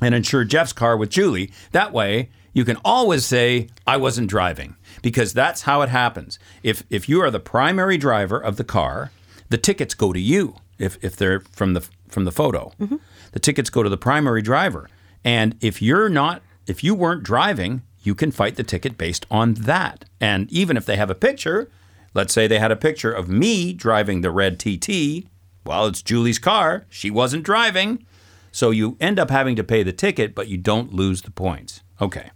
and 0.00 0.14
insure 0.14 0.44
Jeff's 0.44 0.72
car 0.72 0.96
with 0.96 1.10
Julie. 1.10 1.52
That 1.72 1.92
way, 1.92 2.30
you 2.52 2.64
can 2.64 2.76
always 2.84 3.24
say, 3.24 3.68
I 3.86 3.96
wasn't 3.96 4.28
driving, 4.28 4.76
because 5.02 5.32
that's 5.32 5.62
how 5.62 5.82
it 5.82 5.88
happens. 5.88 6.38
If, 6.62 6.84
if 6.90 7.08
you 7.08 7.20
are 7.22 7.30
the 7.30 7.40
primary 7.40 7.96
driver 7.96 8.38
of 8.38 8.56
the 8.56 8.64
car, 8.64 9.10
the 9.48 9.58
tickets 9.58 9.94
go 9.94 10.12
to 10.12 10.20
you 10.20 10.56
if, 10.78 11.02
if 11.02 11.16
they're 11.16 11.40
from 11.40 11.74
the, 11.74 11.80
from 12.08 12.24
the 12.24 12.32
photo. 12.32 12.72
Mm-hmm. 12.80 12.96
The 13.32 13.40
tickets 13.40 13.70
go 13.70 13.82
to 13.82 13.88
the 13.88 13.96
primary 13.96 14.42
driver. 14.42 14.88
And 15.24 15.56
if 15.60 15.80
you're 15.80 16.08
not, 16.08 16.42
if 16.66 16.84
you 16.84 16.94
weren't 16.94 17.22
driving, 17.22 17.82
you 18.02 18.14
can 18.14 18.30
fight 18.32 18.56
the 18.56 18.64
ticket 18.64 18.98
based 18.98 19.26
on 19.30 19.54
that. 19.54 20.04
And 20.20 20.50
even 20.50 20.76
if 20.76 20.84
they 20.84 20.96
have 20.96 21.10
a 21.10 21.14
picture, 21.14 21.70
let's 22.14 22.32
say 22.32 22.46
they 22.46 22.58
had 22.58 22.72
a 22.72 22.76
picture 22.76 23.12
of 23.12 23.28
me 23.28 23.72
driving 23.72 24.20
the 24.20 24.30
red 24.30 24.58
TT, 24.58 25.26
well, 25.64 25.86
it's 25.86 26.02
Julie's 26.02 26.38
car. 26.38 26.86
She 26.88 27.10
wasn't 27.10 27.44
driving. 27.44 28.04
So 28.50 28.70
you 28.70 28.96
end 29.00 29.18
up 29.18 29.30
having 29.30 29.56
to 29.56 29.64
pay 29.64 29.82
the 29.82 29.92
ticket, 29.92 30.34
but 30.34 30.48
you 30.48 30.58
don't 30.58 30.92
lose 30.92 31.22
the 31.22 31.30
points. 31.30 31.82
Okay. 32.00 32.30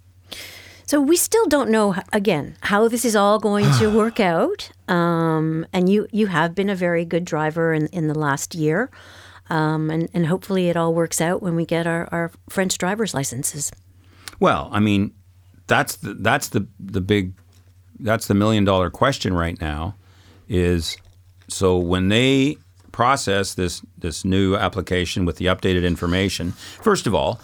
So 0.87 1.01
we 1.01 1.17
still 1.17 1.47
don't 1.47 1.71
know 1.71 1.97
again 2.13 2.57
how 2.61 2.87
this 2.87 3.05
is 3.05 3.17
all 3.17 3.41
going 3.41 3.71
to 3.79 3.89
work 3.97 4.21
out. 4.21 4.71
Um, 4.89 5.67
and 5.73 5.89
you 5.89 6.07
you 6.13 6.29
have 6.29 6.55
been 6.55 6.71
a 6.71 6.77
very 6.77 7.05
good 7.05 7.25
driver 7.25 7.75
in, 7.75 7.89
in 7.89 8.07
the 8.09 8.19
last 8.19 8.55
year. 8.55 8.91
Um, 9.49 9.91
and, 9.91 10.09
and 10.13 10.27
hopefully 10.27 10.69
it 10.69 10.77
all 10.77 10.93
works 10.93 11.21
out 11.21 11.41
when 11.41 11.55
we 11.55 11.65
get 11.65 11.87
our, 11.87 12.09
our 12.11 12.33
French 12.49 12.79
driver's 12.79 13.15
licenses. 13.15 13.71
Well, 14.41 14.69
I 14.73 14.81
mean, 14.81 15.15
that's 15.67 15.97
the, 15.97 16.15
that's 16.15 16.49
the 16.49 16.67
the 16.79 17.01
big 17.01 17.35
that's 17.99 18.27
the 18.27 18.35
million 18.35 18.65
dollar 18.65 18.91
question 18.91 19.35
right 19.35 19.61
now 19.61 19.95
is 20.49 20.97
so 21.49 21.79
when 21.79 22.09
they 22.09 22.57
process 22.93 23.55
this 23.55 23.83
this 23.99 24.25
new 24.25 24.55
application 24.55 25.25
with 25.25 25.37
the 25.37 25.47
updated 25.47 25.85
information, 25.85 26.53
first 26.53 27.07
of 27.07 27.15
all, 27.15 27.41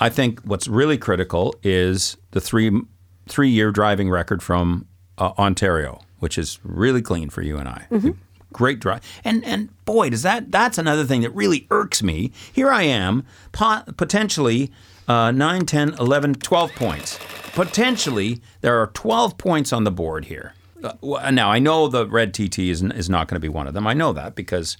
I 0.00 0.08
think 0.08 0.40
what's 0.40 0.66
really 0.66 0.98
critical 0.98 1.54
is 1.62 2.16
the 2.30 2.40
three 2.40 2.70
three 3.28 3.50
year 3.50 3.70
driving 3.70 4.10
record 4.10 4.42
from 4.42 4.86
uh, 5.18 5.32
Ontario, 5.38 6.00
which 6.18 6.38
is 6.38 6.58
really 6.64 7.02
clean 7.02 7.30
for 7.30 7.42
you 7.42 7.58
and 7.58 7.68
I. 7.68 7.86
Great 8.52 8.80
drive, 8.80 9.02
and 9.24 9.44
and 9.44 9.68
boy, 9.84 10.10
does 10.10 10.22
that 10.22 10.50
that's 10.50 10.76
another 10.78 11.04
thing 11.04 11.20
that 11.20 11.30
really 11.30 11.68
irks 11.70 12.02
me. 12.02 12.32
Here 12.52 12.70
I 12.70 12.82
am, 12.82 13.24
po- 13.52 13.82
potentially 13.96 14.72
uh, 15.06 15.30
9, 15.32 15.66
10, 15.66 15.94
11, 15.94 16.34
12 16.34 16.72
points. 16.74 17.18
Potentially, 17.52 18.40
there 18.60 18.80
are 18.80 18.88
12 18.88 19.38
points 19.38 19.72
on 19.72 19.82
the 19.84 19.90
board 19.90 20.26
here. 20.26 20.54
Uh, 20.82 21.30
now, 21.32 21.50
I 21.50 21.58
know 21.58 21.88
the 21.88 22.06
red 22.06 22.32
TT 22.32 22.60
is, 22.60 22.80
is 22.82 23.10
not 23.10 23.26
going 23.26 23.34
to 23.34 23.40
be 23.40 23.48
one 23.48 23.66
of 23.66 23.74
them. 23.74 23.88
I 23.88 23.92
know 23.92 24.12
that 24.12 24.36
because 24.36 24.76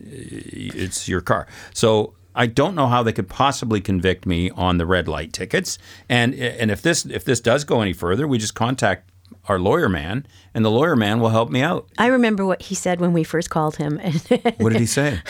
it's 0.00 1.08
your 1.08 1.20
car. 1.20 1.48
So 1.74 2.14
I 2.34 2.46
don't 2.46 2.74
know 2.74 2.86
how 2.86 3.02
they 3.02 3.12
could 3.12 3.28
possibly 3.28 3.80
convict 3.80 4.26
me 4.26 4.50
on 4.50 4.78
the 4.78 4.86
red 4.86 5.08
light 5.08 5.32
tickets. 5.32 5.78
And 6.08 6.34
and 6.34 6.70
if 6.70 6.82
this 6.82 7.04
if 7.06 7.24
this 7.24 7.40
does 7.40 7.64
go 7.64 7.80
any 7.80 7.92
further, 7.92 8.26
we 8.26 8.38
just 8.38 8.54
contact 8.54 9.10
our 9.48 9.58
lawyer 9.58 9.88
man, 9.88 10.26
and 10.54 10.64
the 10.64 10.70
lawyer 10.70 10.94
man 10.94 11.20
will 11.20 11.30
help 11.30 11.50
me 11.50 11.62
out. 11.62 11.88
I 11.98 12.06
remember 12.06 12.46
what 12.46 12.62
he 12.62 12.74
said 12.74 13.00
when 13.00 13.12
we 13.12 13.24
first 13.24 13.50
called 13.50 13.76
him. 13.76 13.98
What 14.58 14.72
did 14.72 14.80
he 14.80 14.86
say? 14.86 15.20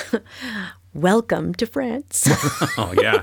Welcome 0.94 1.54
to 1.54 1.66
France. 1.66 2.28
oh 2.76 2.92
yeah, 3.00 3.22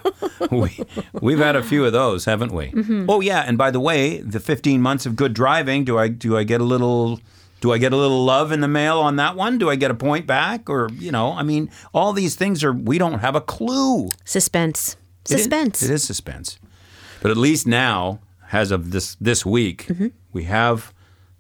we 0.50 0.84
we've 1.14 1.38
had 1.38 1.56
a 1.56 1.62
few 1.62 1.86
of 1.86 1.94
those, 1.94 2.26
haven't 2.26 2.52
we? 2.52 2.72
Mm-hmm. 2.72 3.06
Oh 3.08 3.22
yeah, 3.22 3.44
and 3.46 3.60
by 3.60 3.70
the 3.70 3.80
way, 3.80 4.22
the 4.22 4.40
15 4.40 4.82
months 4.82 5.06
of 5.06 5.16
good 5.16 5.34
driving, 5.34 5.84
do 5.86 6.00
I 6.00 6.08
do 6.08 6.36
I 6.36 6.44
get 6.44 6.62
a 6.62 6.64
little 6.64 7.20
do 7.62 7.72
I 7.74 7.78
get 7.78 7.94
a 7.94 7.98
little 7.98 8.24
love 8.24 8.52
in 8.52 8.62
the 8.62 8.68
mail 8.68 9.00
on 9.00 9.18
that 9.18 9.36
one? 9.36 9.58
Do 9.58 9.70
I 9.70 9.76
get 9.76 9.92
a 9.92 9.96
point 9.96 10.26
back 10.26 10.70
or, 10.70 10.90
you 10.94 11.12
know, 11.12 11.34
I 11.34 11.44
mean, 11.44 11.70
all 11.94 12.14
these 12.14 12.36
things 12.36 12.64
are 12.64 12.74
we 12.74 12.98
don't 12.98 13.20
have 13.20 13.36
a 13.36 13.42
clue. 13.42 14.10
Suspense. 14.26 14.96
It 15.30 15.36
is- 15.36 15.42
Suspense. 15.44 15.82
it 15.84 15.90
is 15.90 16.04
suspense. 16.04 16.60
But 17.22 17.32
at 17.32 17.38
least 17.38 17.68
now, 17.68 18.20
as 18.52 18.72
of 18.72 18.92
this 18.92 19.16
this 19.16 19.46
week, 19.46 19.88
mm-hmm. 19.88 20.08
we 20.32 20.46
have 20.46 20.94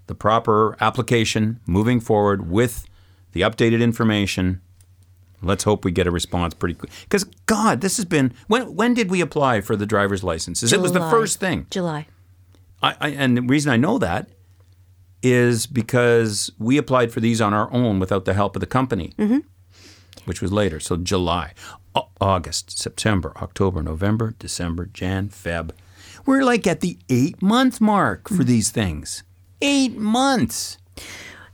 the 0.07 0.15
proper 0.15 0.75
application 0.81 1.59
moving 1.65 1.99
forward 1.99 2.49
with 2.49 2.85
the 3.31 3.41
updated 3.41 3.81
information. 3.81 4.61
Let's 5.41 5.63
hope 5.63 5.85
we 5.85 5.91
get 5.91 6.05
a 6.05 6.11
response 6.11 6.53
pretty 6.53 6.75
quick. 6.75 6.91
Because 7.03 7.23
God, 7.45 7.79
this 7.79 7.95
has 7.95 8.05
been 8.05 8.33
when 8.47 8.75
when 8.75 8.93
did 8.93 9.09
we 9.09 9.21
apply 9.21 9.61
for 9.61 9.77
the 9.77 9.85
driver's 9.85 10.23
licenses? 10.23 10.73
It 10.73 10.81
was 10.81 10.91
the 10.91 10.99
first 10.99 11.39
thing. 11.39 11.65
July. 11.69 12.07
I, 12.81 12.95
I, 12.99 13.09
and 13.09 13.37
the 13.37 13.41
reason 13.41 13.71
I 13.71 13.77
know 13.77 13.97
that 13.99 14.29
is 15.21 15.65
because 15.65 16.51
we 16.57 16.77
applied 16.77 17.11
for 17.11 17.19
these 17.19 17.41
on 17.41 17.53
our 17.53 17.71
own 17.73 17.99
without 17.99 18.25
the 18.25 18.33
help 18.33 18.55
of 18.55 18.59
the 18.59 18.65
company, 18.65 19.13
which 20.25 20.41
was 20.41 20.51
later. 20.51 20.79
So 20.79 20.97
July, 20.97 21.53
August, 22.21 22.77
September, 22.77 23.33
October, 23.37 23.81
November, 23.81 24.35
December, 24.39 24.85
Jan, 24.85 25.29
Feb. 25.29 25.71
We're 26.25 26.43
like 26.43 26.67
at 26.67 26.81
the 26.81 26.97
eight 27.09 27.41
month 27.41 27.81
mark 27.81 28.29
for 28.29 28.43
these 28.43 28.69
things. 28.69 29.23
Eight 29.61 29.97
months. 29.97 30.77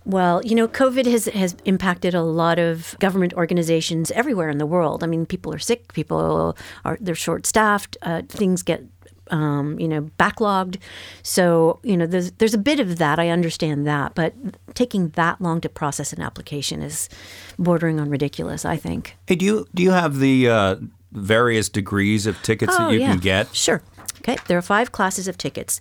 Well, 0.06 0.42
you 0.46 0.54
know, 0.54 0.68
COVID 0.68 1.08
has 1.08 1.26
has 1.26 1.56
impacted 1.66 2.14
a 2.14 2.22
lot 2.22 2.60
of 2.60 2.96
government 3.00 3.34
organizations 3.34 4.12
everywhere 4.12 4.50
in 4.50 4.60
the 4.60 4.66
world. 4.68 5.04
I 5.04 5.08
mean, 5.08 5.26
people 5.26 5.52
are 5.54 5.60
sick, 5.60 5.94
people 5.94 6.56
are 6.84 6.98
they're 7.02 7.16
short 7.16 7.48
staffed, 7.48 7.98
uh, 8.04 8.22
things 8.30 8.62
get 8.62 8.84
um, 9.32 9.80
you 9.80 9.88
know 9.88 10.10
backlogged. 10.20 10.78
So 11.24 11.80
you 11.84 11.98
know, 11.98 12.06
there's 12.06 12.32
there's 12.34 12.54
a 12.54 12.60
bit 12.60 12.80
of 12.80 12.98
that. 12.98 13.20
I 13.20 13.30
understand 13.30 13.86
that, 13.88 14.16
but 14.16 14.34
taking 14.74 15.10
that 15.10 15.42
long 15.42 15.62
to 15.62 15.70
process 15.70 16.14
an 16.14 16.22
application 16.22 16.82
is 16.82 17.10
bordering 17.58 18.00
on 18.00 18.10
ridiculous. 18.10 18.66
I 18.66 18.78
think. 18.78 19.16
Hey, 19.28 19.36
do 19.36 19.46
you 19.46 19.68
do 19.74 19.84
you 19.84 19.92
have 19.92 20.20
the 20.20 20.50
uh, 20.50 20.76
various 21.12 21.70
degrees 21.70 22.26
of 22.26 22.42
tickets 22.42 22.78
that 22.78 22.92
you 22.94 23.00
can 23.00 23.20
get? 23.20 23.48
Oh, 23.48 23.54
Sure. 23.54 23.82
Okay. 24.20 24.38
There 24.48 24.58
are 24.58 24.62
five 24.64 24.92
classes 24.92 25.28
of 25.28 25.38
tickets. 25.38 25.80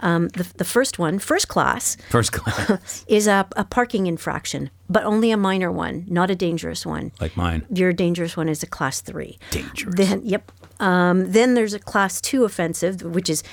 Um, 0.00 0.28
the, 0.28 0.50
the 0.56 0.64
first 0.64 0.98
one, 0.98 1.20
first 1.20 1.46
class, 1.46 1.96
First 2.10 2.32
class, 2.32 3.04
is 3.08 3.28
a, 3.28 3.46
a 3.54 3.64
parking 3.64 4.08
infraction, 4.08 4.70
but 4.90 5.04
only 5.04 5.30
a 5.30 5.36
minor 5.36 5.70
one, 5.70 6.06
not 6.08 6.28
a 6.28 6.34
dangerous 6.34 6.84
one. 6.84 7.12
like 7.20 7.36
mine. 7.36 7.64
Your 7.72 7.92
dangerous 7.92 8.36
one 8.36 8.48
is 8.48 8.64
a 8.64 8.66
class 8.66 9.00
three. 9.00 9.38
Dangerous. 9.50 9.94
Then, 9.94 10.22
yep. 10.24 10.50
Um, 10.82 11.30
then 11.30 11.54
there's 11.54 11.74
a 11.74 11.78
class 11.78 12.20
two 12.20 12.44
offensive, 12.44 13.02
which 13.02 13.30
is 13.30 13.44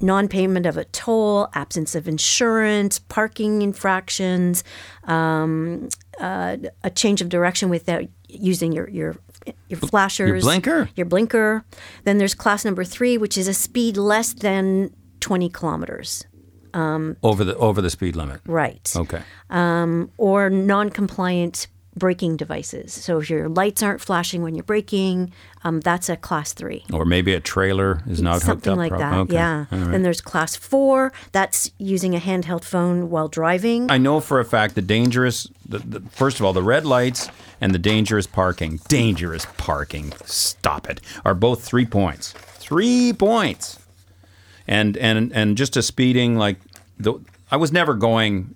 non-payment 0.00 0.66
of 0.66 0.76
a 0.76 0.84
toll, 0.84 1.48
absence 1.54 1.94
of 1.94 2.06
insurance, 2.06 2.98
parking 2.98 3.62
infractions, 3.62 4.62
um, 5.04 5.88
uh, 6.20 6.58
a 6.84 6.90
change 6.90 7.22
of 7.22 7.30
direction 7.30 7.70
without 7.70 8.04
using 8.28 8.72
your 8.72 8.88
your 8.90 9.16
your 9.68 9.80
flashers, 9.80 10.28
your 10.28 10.40
blinker? 10.40 10.90
your 10.94 11.06
blinker. 11.06 11.64
Then 12.04 12.18
there's 12.18 12.34
class 12.34 12.66
number 12.66 12.84
three, 12.84 13.16
which 13.16 13.38
is 13.38 13.48
a 13.48 13.54
speed 13.54 13.96
less 13.96 14.34
than 14.34 14.94
20 15.20 15.48
kilometers. 15.48 16.26
Over 17.22 17.44
the 17.44 17.56
over 17.56 17.80
the 17.80 17.88
speed 17.88 18.14
limit. 18.14 18.42
Right. 18.46 18.92
Okay. 18.94 19.22
or 20.18 20.50
non-compliant 20.50 21.68
braking 21.98 22.36
devices. 22.36 22.92
So 22.92 23.18
if 23.20 23.28
your 23.28 23.48
lights 23.48 23.82
aren't 23.82 24.00
flashing 24.00 24.42
when 24.42 24.54
you're 24.54 24.64
braking, 24.64 25.32
um, 25.64 25.80
that's 25.80 26.08
a 26.08 26.16
class 26.16 26.52
three. 26.52 26.84
Or 26.92 27.04
maybe 27.04 27.34
a 27.34 27.40
trailer 27.40 28.02
is 28.08 28.22
not 28.22 28.34
hooked 28.34 28.44
Something 28.46 28.72
up. 28.72 28.78
like 28.78 28.90
prop- 28.90 29.00
that. 29.00 29.18
Okay. 29.18 29.34
Yeah. 29.34 29.66
Right. 29.70 29.90
Then 29.90 30.02
there's 30.02 30.20
class 30.20 30.56
four. 30.56 31.12
That's 31.32 31.70
using 31.78 32.14
a 32.14 32.18
handheld 32.20 32.64
phone 32.64 33.10
while 33.10 33.28
driving. 33.28 33.90
I 33.90 33.98
know 33.98 34.20
for 34.20 34.40
a 34.40 34.44
fact 34.44 34.74
the 34.74 34.82
dangerous, 34.82 35.46
the, 35.68 35.78
the, 35.78 36.00
first 36.10 36.40
of 36.40 36.46
all, 36.46 36.52
the 36.52 36.62
red 36.62 36.86
lights 36.86 37.28
and 37.60 37.74
the 37.74 37.78
dangerous 37.78 38.26
parking, 38.26 38.78
dangerous 38.88 39.46
parking, 39.56 40.12
stop 40.24 40.88
it, 40.88 41.00
are 41.24 41.34
both 41.34 41.62
three 41.64 41.86
points. 41.86 42.32
Three 42.32 43.12
points. 43.12 43.78
And 44.66 44.96
and 44.98 45.32
and 45.32 45.56
just 45.56 45.76
a 45.76 45.82
speeding 45.82 46.36
like 46.36 46.58
the, 46.98 47.14
I 47.50 47.56
was 47.56 47.72
never 47.72 47.94
going 47.94 48.54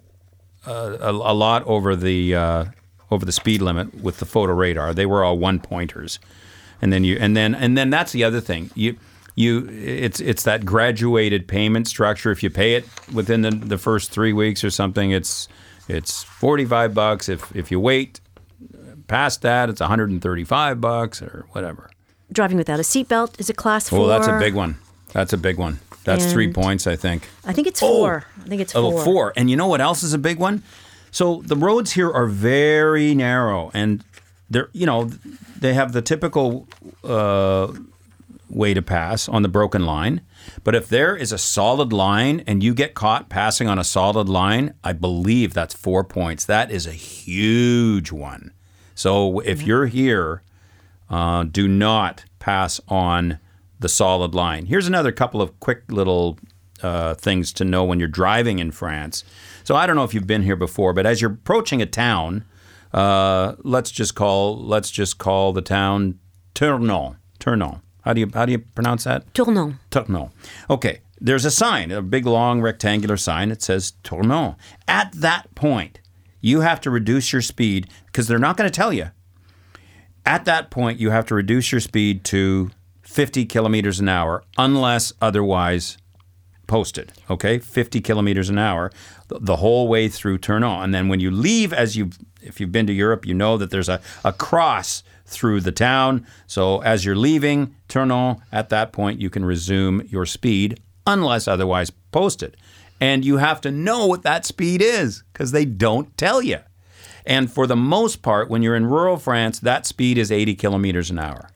uh, 0.66 0.98
a, 1.00 1.10
a 1.10 1.34
lot 1.34 1.64
over 1.64 1.96
the 1.96 2.34
uh, 2.34 2.64
over 3.12 3.24
the 3.24 3.32
speed 3.32 3.62
limit 3.62 4.02
with 4.02 4.18
the 4.18 4.26
photo 4.26 4.54
radar. 4.54 4.94
They 4.94 5.06
were 5.06 5.22
all 5.22 5.38
one 5.38 5.60
pointers, 5.60 6.18
and 6.80 6.92
then 6.92 7.04
you 7.04 7.16
and 7.20 7.36
then 7.36 7.54
and 7.54 7.76
then 7.76 7.90
that's 7.90 8.12
the 8.12 8.24
other 8.24 8.40
thing 8.40 8.70
you. 8.74 8.96
You, 9.34 9.66
it's 9.70 10.20
it's 10.20 10.42
that 10.42 10.66
graduated 10.66 11.48
payment 11.48 11.88
structure. 11.88 12.30
If 12.30 12.42
you 12.42 12.50
pay 12.50 12.74
it 12.74 12.84
within 13.14 13.40
the, 13.40 13.50
the 13.50 13.78
first 13.78 14.10
three 14.10 14.34
weeks 14.34 14.62
or 14.62 14.68
something, 14.68 15.10
it's 15.10 15.48
it's 15.88 16.22
forty 16.22 16.66
five 16.66 16.92
bucks. 16.92 17.30
If 17.30 17.56
if 17.56 17.70
you 17.70 17.80
wait 17.80 18.20
past 19.06 19.40
that, 19.40 19.70
it's 19.70 19.80
one 19.80 19.88
hundred 19.88 20.10
and 20.10 20.20
thirty 20.20 20.44
five 20.44 20.82
bucks 20.82 21.22
or 21.22 21.46
whatever. 21.52 21.88
Driving 22.30 22.58
without 22.58 22.78
a 22.78 22.82
seatbelt 22.82 23.40
is 23.40 23.48
a 23.48 23.54
class 23.54 23.88
four. 23.88 24.00
Oh, 24.00 24.06
that's 24.06 24.26
a 24.26 24.38
big 24.38 24.54
one. 24.54 24.76
That's 25.14 25.32
a 25.32 25.38
big 25.38 25.56
one. 25.56 25.80
That's 26.04 26.30
three 26.30 26.52
points, 26.52 26.86
I 26.86 26.96
think. 26.96 27.26
I 27.46 27.54
think 27.54 27.66
it's 27.66 27.82
oh! 27.82 27.88
four. 27.88 28.26
I 28.44 28.48
think 28.48 28.60
it's 28.60 28.76
oh, 28.76 28.90
four. 28.90 29.00
Oh, 29.00 29.04
four. 29.04 29.32
And 29.34 29.48
you 29.48 29.56
know 29.56 29.68
what 29.68 29.80
else 29.80 30.02
is 30.02 30.12
a 30.12 30.18
big 30.18 30.38
one? 30.38 30.62
So 31.12 31.42
the 31.44 31.56
roads 31.56 31.92
here 31.92 32.10
are 32.10 32.26
very 32.26 33.14
narrow, 33.14 33.70
and 33.72 34.02
they're 34.50 34.70
you 34.72 34.86
know 34.86 35.10
they 35.58 35.74
have 35.74 35.92
the 35.92 36.02
typical 36.02 36.66
uh, 37.04 37.72
way 38.48 38.74
to 38.74 38.82
pass 38.82 39.28
on 39.28 39.42
the 39.42 39.48
broken 39.48 39.86
line. 39.86 40.22
But 40.64 40.74
if 40.74 40.88
there 40.88 41.14
is 41.14 41.30
a 41.30 41.38
solid 41.38 41.92
line 41.92 42.42
and 42.46 42.62
you 42.62 42.74
get 42.74 42.94
caught 42.94 43.28
passing 43.28 43.68
on 43.68 43.78
a 43.78 43.84
solid 43.84 44.28
line, 44.28 44.74
I 44.82 44.92
believe 44.92 45.54
that's 45.54 45.74
four 45.74 46.02
points. 46.02 46.44
That 46.46 46.70
is 46.70 46.86
a 46.86 46.92
huge 46.92 48.10
one. 48.10 48.52
So 48.94 49.40
if 49.40 49.62
you're 49.62 49.86
here, 49.86 50.42
uh, 51.10 51.44
do 51.44 51.68
not 51.68 52.24
pass 52.38 52.80
on 52.88 53.38
the 53.78 53.88
solid 53.88 54.34
line. 54.34 54.66
Here's 54.66 54.86
another 54.86 55.12
couple 55.12 55.42
of 55.42 55.58
quick 55.60 55.84
little 55.88 56.38
uh, 56.82 57.14
things 57.14 57.52
to 57.54 57.64
know 57.64 57.84
when 57.84 57.98
you're 57.98 58.08
driving 58.08 58.58
in 58.58 58.70
France. 58.70 59.24
So 59.64 59.76
I 59.76 59.86
don't 59.86 59.96
know 59.96 60.04
if 60.04 60.14
you've 60.14 60.26
been 60.26 60.42
here 60.42 60.56
before, 60.56 60.92
but 60.92 61.06
as 61.06 61.20
you're 61.20 61.32
approaching 61.32 61.80
a 61.80 61.86
town, 61.86 62.44
uh, 62.92 63.54
let's 63.62 63.90
just 63.90 64.14
call 64.14 64.62
let's 64.62 64.90
just 64.90 65.18
call 65.18 65.52
the 65.52 65.62
town 65.62 66.18
Tournon. 66.54 67.16
Tournon. 67.38 67.80
How 68.02 68.12
do 68.12 68.20
you 68.20 68.30
how 68.34 68.44
do 68.44 68.52
you 68.52 68.58
pronounce 68.58 69.04
that? 69.04 69.32
Tournon. 69.34 69.78
Tournon. 69.90 70.30
Okay. 70.68 71.00
There's 71.20 71.44
a 71.44 71.52
sign, 71.52 71.92
a 71.92 72.02
big 72.02 72.26
long 72.26 72.60
rectangular 72.60 73.16
sign 73.16 73.50
that 73.50 73.62
says 73.62 73.92
Tournon. 74.02 74.56
At 74.88 75.12
that 75.12 75.54
point, 75.54 76.00
you 76.40 76.62
have 76.62 76.80
to 76.80 76.90
reduce 76.90 77.32
your 77.32 77.42
speed 77.42 77.88
because 78.06 78.26
they're 78.26 78.40
not 78.40 78.56
going 78.56 78.68
to 78.68 78.74
tell 78.74 78.92
you. 78.92 79.10
At 80.26 80.44
that 80.46 80.70
point, 80.70 80.98
you 80.98 81.10
have 81.10 81.26
to 81.26 81.34
reduce 81.36 81.70
your 81.70 81.80
speed 81.80 82.24
to 82.24 82.70
50 83.02 83.46
kilometers 83.46 84.00
an 84.00 84.08
hour 84.08 84.42
unless 84.58 85.12
otherwise 85.20 85.96
posted. 86.72 87.12
Okay, 87.28 87.58
50 87.58 88.00
kilometers 88.00 88.48
an 88.48 88.56
hour 88.56 88.90
the 89.28 89.56
whole 89.56 89.88
way 89.88 90.08
through 90.08 90.38
Tournon. 90.38 90.82
And 90.82 90.94
then 90.94 91.08
when 91.08 91.20
you 91.20 91.30
leave, 91.30 91.70
as 91.70 91.98
you 91.98 92.08
if 92.40 92.60
you've 92.60 92.72
been 92.72 92.86
to 92.86 92.94
Europe, 92.94 93.26
you 93.26 93.34
know 93.34 93.58
that 93.58 93.70
there's 93.70 93.90
a, 93.90 94.00
a 94.24 94.32
cross 94.32 95.02
through 95.26 95.60
the 95.60 95.70
town. 95.70 96.26
So 96.46 96.80
as 96.80 97.04
you're 97.04 97.14
leaving 97.14 97.76
Tournon, 97.90 98.40
at 98.50 98.70
that 98.70 98.90
point 98.90 99.20
you 99.20 99.28
can 99.28 99.44
resume 99.44 100.08
your 100.08 100.24
speed 100.24 100.80
unless 101.06 101.46
otherwise 101.46 101.90
posted. 102.10 102.56
And 103.02 103.22
you 103.22 103.36
have 103.36 103.60
to 103.60 103.70
know 103.70 104.06
what 104.06 104.22
that 104.22 104.46
speed 104.46 104.80
is 104.80 105.24
because 105.34 105.52
they 105.52 105.66
don't 105.66 106.16
tell 106.16 106.40
you. 106.40 106.60
And 107.26 107.52
for 107.52 107.66
the 107.66 107.76
most 107.76 108.22
part, 108.22 108.48
when 108.48 108.62
you're 108.62 108.76
in 108.76 108.86
rural 108.86 109.18
France, 109.18 109.60
that 109.60 109.84
speed 109.84 110.16
is 110.16 110.32
80 110.32 110.54
kilometers 110.54 111.10
an 111.10 111.18
hour 111.18 111.50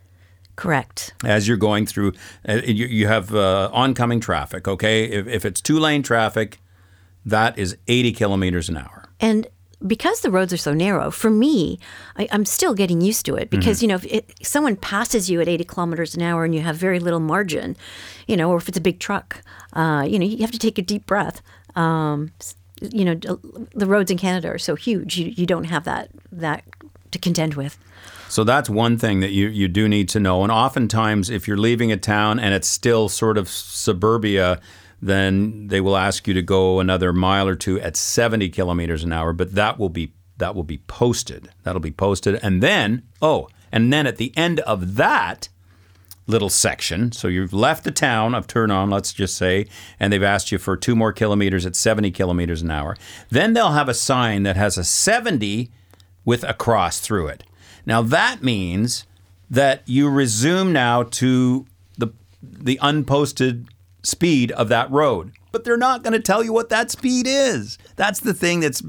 Correct. 0.57 1.15
as 1.25 1.47
you're 1.47 1.57
going 1.57 1.87
through. 1.87 2.15
Uh, 2.49 2.61
you, 2.65 2.87
you 2.87 3.07
have 3.07 3.35
uh, 3.35 3.71
oncoming 3.73 4.21
traffic. 4.21 4.67
Okay, 4.67 5.05
if, 5.05 5.27
if 5.27 5.45
it's 5.45 5.61
two 5.61 5.79
lane 5.79 6.03
traffic, 6.03 6.59
that 7.25 7.59
is 7.59 7.77
80 7.89 8.13
kilometers 8.13 8.69
an 8.69 8.79
hour. 8.79 9.09
And 9.21 9.47
because 9.87 10.21
the 10.21 10.31
roads 10.31 10.53
are 10.53 10.59
so 10.59 10.73
narrow, 10.73 11.11
for 11.11 11.29
me, 11.29 11.79
I, 12.17 12.29
I'm 12.33 12.45
still 12.45 12.73
getting 12.73 13.01
used 13.01 13.27
to 13.27 13.35
it 13.35 13.51
because, 13.51 13.83
you 13.83 13.89
know, 13.89 13.97
if 13.97 14.07
it, 14.07 14.33
someone 14.43 14.77
passes 14.77 15.29
you 15.29 15.41
at 15.41 15.49
80 15.49 15.65
kilometers 15.65 16.15
an 16.15 16.23
hour 16.23 16.45
and 16.45 16.55
you 16.55 16.63
have 16.63 16.77
very 16.77 16.99
little 16.99 17.21
margin, 17.21 17.77
you 18.27 18.37
know, 18.37 18.51
or 18.51 18.57
if 18.57 18.69
it's 18.69 18.79
a 18.79 18.81
big 18.81 18.99
truck, 18.99 19.43
uh, 19.75 20.07
you 20.09 20.19
know, 20.19 20.25
you 20.25 20.39
have 20.39 20.53
to 20.53 20.59
take 20.59 20.79
a 20.79 20.83
deep 20.83 21.05
breath. 21.05 21.43
Um, 21.75 22.33
you 22.81 23.05
know, 23.05 23.15
the 23.75 23.87
roads 23.87 24.11
in 24.11 24.19
Canada 24.19 24.49
are 24.49 24.59
so 24.59 24.75
huge, 24.75 25.19
you, 25.19 25.33
you 25.37 25.47
don't 25.47 25.65
have 25.65 25.85
that, 25.85 26.11
that 26.33 26.65
to 27.17 27.23
contend 27.23 27.55
with. 27.55 27.79
So 28.29 28.45
that's 28.45 28.69
one 28.69 28.99
thing 28.99 29.21
that 29.21 29.31
you, 29.31 29.49
you 29.49 29.69
do 29.69 29.89
need 29.89 30.09
to 30.11 30.21
know. 30.21 30.43
And 30.43 30.53
oftentimes, 30.53 31.31
if 31.31 31.47
you're 31.47 31.57
leaving 31.57 31.93
a 31.93 31.97
town 31.97 32.39
and 32.39 32.55
it's 32.55 32.69
still 32.69 33.09
sort 33.09 33.39
of 33.39 33.49
suburbia, 33.49 34.61
then 35.01 35.69
they 35.69 35.81
will 35.81 35.97
ask 35.97 36.27
you 36.27 36.35
to 36.35 36.43
go 36.43 36.81
another 36.81 37.13
mile 37.13 37.47
or 37.47 37.55
two 37.55 37.81
at 37.81 37.97
70 37.97 38.49
kilometers 38.51 39.05
an 39.05 39.13
hour. 39.13 39.33
But 39.33 39.55
that 39.55 39.79
will 39.79 39.89
be 39.89 40.13
that 40.39 40.55
will 40.55 40.65
be 40.65 40.79
posted. 40.79 41.51
That'll 41.63 41.81
be 41.81 41.91
posted, 41.91 42.39
and 42.43 42.63
then 42.63 43.05
oh, 43.23 43.49
and 43.73 43.91
then 43.93 44.07
at 44.07 44.17
the 44.17 44.37
end 44.37 44.61
of 44.61 44.97
that 44.97 45.49
little 46.27 46.51
section, 46.51 47.13
so 47.13 47.29
you've 47.29 47.53
left 47.53 47.85
the 47.85 47.91
town 47.91 48.35
of 48.35 48.47
Tournon, 48.47 48.91
let's 48.91 49.13
just 49.13 49.37
say, 49.37 49.67
and 50.01 50.13
they've 50.13 50.23
asked 50.23 50.51
you 50.51 50.59
for 50.59 50.77
two 50.77 50.97
more 50.97 51.13
kilometers 51.13 51.65
at 51.65 51.77
70 51.77 52.11
kilometers 52.11 52.63
an 52.63 52.71
hour. 52.71 52.97
Then 53.31 53.53
they'll 53.53 53.71
have 53.71 53.89
a 53.89 53.95
sign 53.95 54.43
that 54.43 54.57
has 54.57 54.77
a 54.77 54.83
70 54.83 55.71
with 56.27 56.45
a 56.45 56.53
cross 56.53 57.01
through 57.01 57.29
it. 57.29 57.43
Now 57.87 58.03
that 58.03 58.43
means 58.43 59.07
that 59.49 59.83
you 59.87 60.11
resume 60.11 60.73
now 60.75 61.05
to 61.05 61.65
the 61.97 62.09
the 62.43 62.79
unposted 62.83 63.67
speed 64.03 64.53
of 64.53 64.69
that 64.69 64.91
road. 64.91 65.33
but 65.53 65.65
they're 65.65 65.79
not 65.79 66.03
going 66.03 66.13
to 66.13 66.21
tell 66.21 66.45
you 66.45 66.53
what 66.53 66.69
that 66.69 66.91
speed 66.91 67.27
is. 67.27 67.79
That's 67.97 68.21
the 68.21 68.35
thing 68.35 68.61
that's 68.61 68.83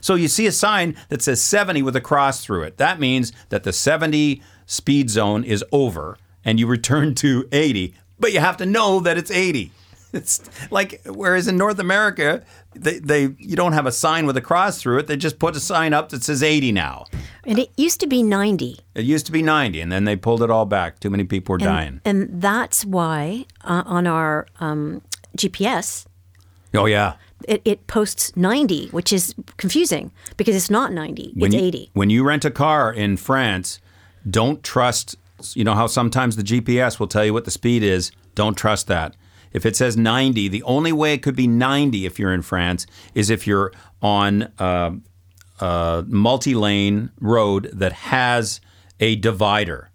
so 0.00 0.14
you 0.14 0.28
see 0.28 0.46
a 0.46 0.52
sign 0.52 0.94
that 1.08 1.22
says 1.22 1.42
70 1.42 1.82
with 1.82 1.96
a 1.96 2.00
cross 2.00 2.44
through 2.44 2.62
it. 2.62 2.76
That 2.76 3.00
means 3.00 3.32
that 3.48 3.64
the 3.64 3.72
70 3.72 4.40
speed 4.66 5.10
zone 5.10 5.42
is 5.42 5.64
over 5.72 6.16
and 6.44 6.60
you 6.60 6.66
return 6.68 7.14
to 7.16 7.48
80, 7.50 7.94
but 8.20 8.32
you 8.32 8.38
have 8.40 8.56
to 8.58 8.66
know 8.66 9.00
that 9.00 9.18
it's 9.18 9.30
80. 9.30 9.72
It's 10.12 10.40
like 10.70 11.02
whereas 11.04 11.48
in 11.48 11.56
North 11.58 11.78
America, 11.78 12.42
they, 12.74 12.98
they 12.98 13.22
you 13.38 13.56
don't 13.56 13.74
have 13.74 13.84
a 13.86 13.92
sign 13.92 14.26
with 14.26 14.36
a 14.38 14.40
cross 14.40 14.80
through 14.80 14.98
it. 15.00 15.06
They 15.06 15.16
just 15.16 15.38
put 15.38 15.54
a 15.54 15.60
sign 15.60 15.92
up 15.92 16.08
that 16.08 16.22
says 16.24 16.42
80 16.42 16.72
now. 16.72 17.04
And 17.44 17.58
it 17.58 17.70
used 17.76 18.00
to 18.00 18.06
be 18.06 18.22
90. 18.22 18.78
It 18.94 19.04
used 19.04 19.26
to 19.26 19.32
be 19.32 19.42
90, 19.42 19.80
and 19.80 19.92
then 19.92 20.04
they 20.04 20.16
pulled 20.16 20.42
it 20.42 20.50
all 20.50 20.64
back. 20.66 20.98
Too 21.00 21.10
many 21.10 21.24
people 21.24 21.52
were 21.54 21.58
dying. 21.58 22.00
And 22.04 22.40
that's 22.40 22.84
why 22.84 23.44
uh, 23.64 23.82
on 23.86 24.06
our 24.06 24.46
um, 24.60 25.02
GPS, 25.36 26.06
Oh 26.74 26.86
yeah. 26.86 27.14
it, 27.46 27.60
it 27.64 27.86
posts 27.86 28.36
90, 28.36 28.88
which 28.88 29.12
is 29.12 29.34
confusing 29.56 30.10
because 30.36 30.54
it's 30.56 30.70
not 30.70 30.92
90, 30.92 31.32
When 31.36 31.52
it's 31.52 31.60
you, 31.60 31.66
80. 31.68 31.90
When 31.94 32.10
you 32.10 32.24
rent 32.24 32.44
a 32.44 32.50
car 32.50 32.92
in 32.92 33.16
France, 33.16 33.80
don't 34.28 34.62
trust. 34.62 35.16
You 35.54 35.64
know 35.64 35.74
how 35.74 35.86
sometimes 35.86 36.36
the 36.36 36.42
GPS 36.42 36.98
will 36.98 37.06
tell 37.08 37.24
you 37.24 37.32
what 37.32 37.44
the 37.44 37.50
speed 37.50 37.82
is. 37.82 38.10
Don't 38.34 38.56
trust 38.56 38.86
that. 38.88 39.14
If 39.52 39.64
it 39.66 39.76
says 39.76 39.96
90, 39.96 40.48
the 40.48 40.62
only 40.62 40.92
way 40.92 41.14
it 41.14 41.22
could 41.22 41.36
be 41.36 41.46
90 41.46 42.06
if 42.06 42.18
you're 42.18 42.32
in 42.32 42.42
France 42.42 42.86
is 43.14 43.30
if 43.30 43.46
you're 43.46 43.72
on 44.02 44.52
uh, 44.58 44.92
a 45.60 46.04
multi-lane 46.06 47.10
road 47.20 47.70
that 47.72 47.92
has 47.92 48.60
a 49.00 49.16
divider 49.16 49.90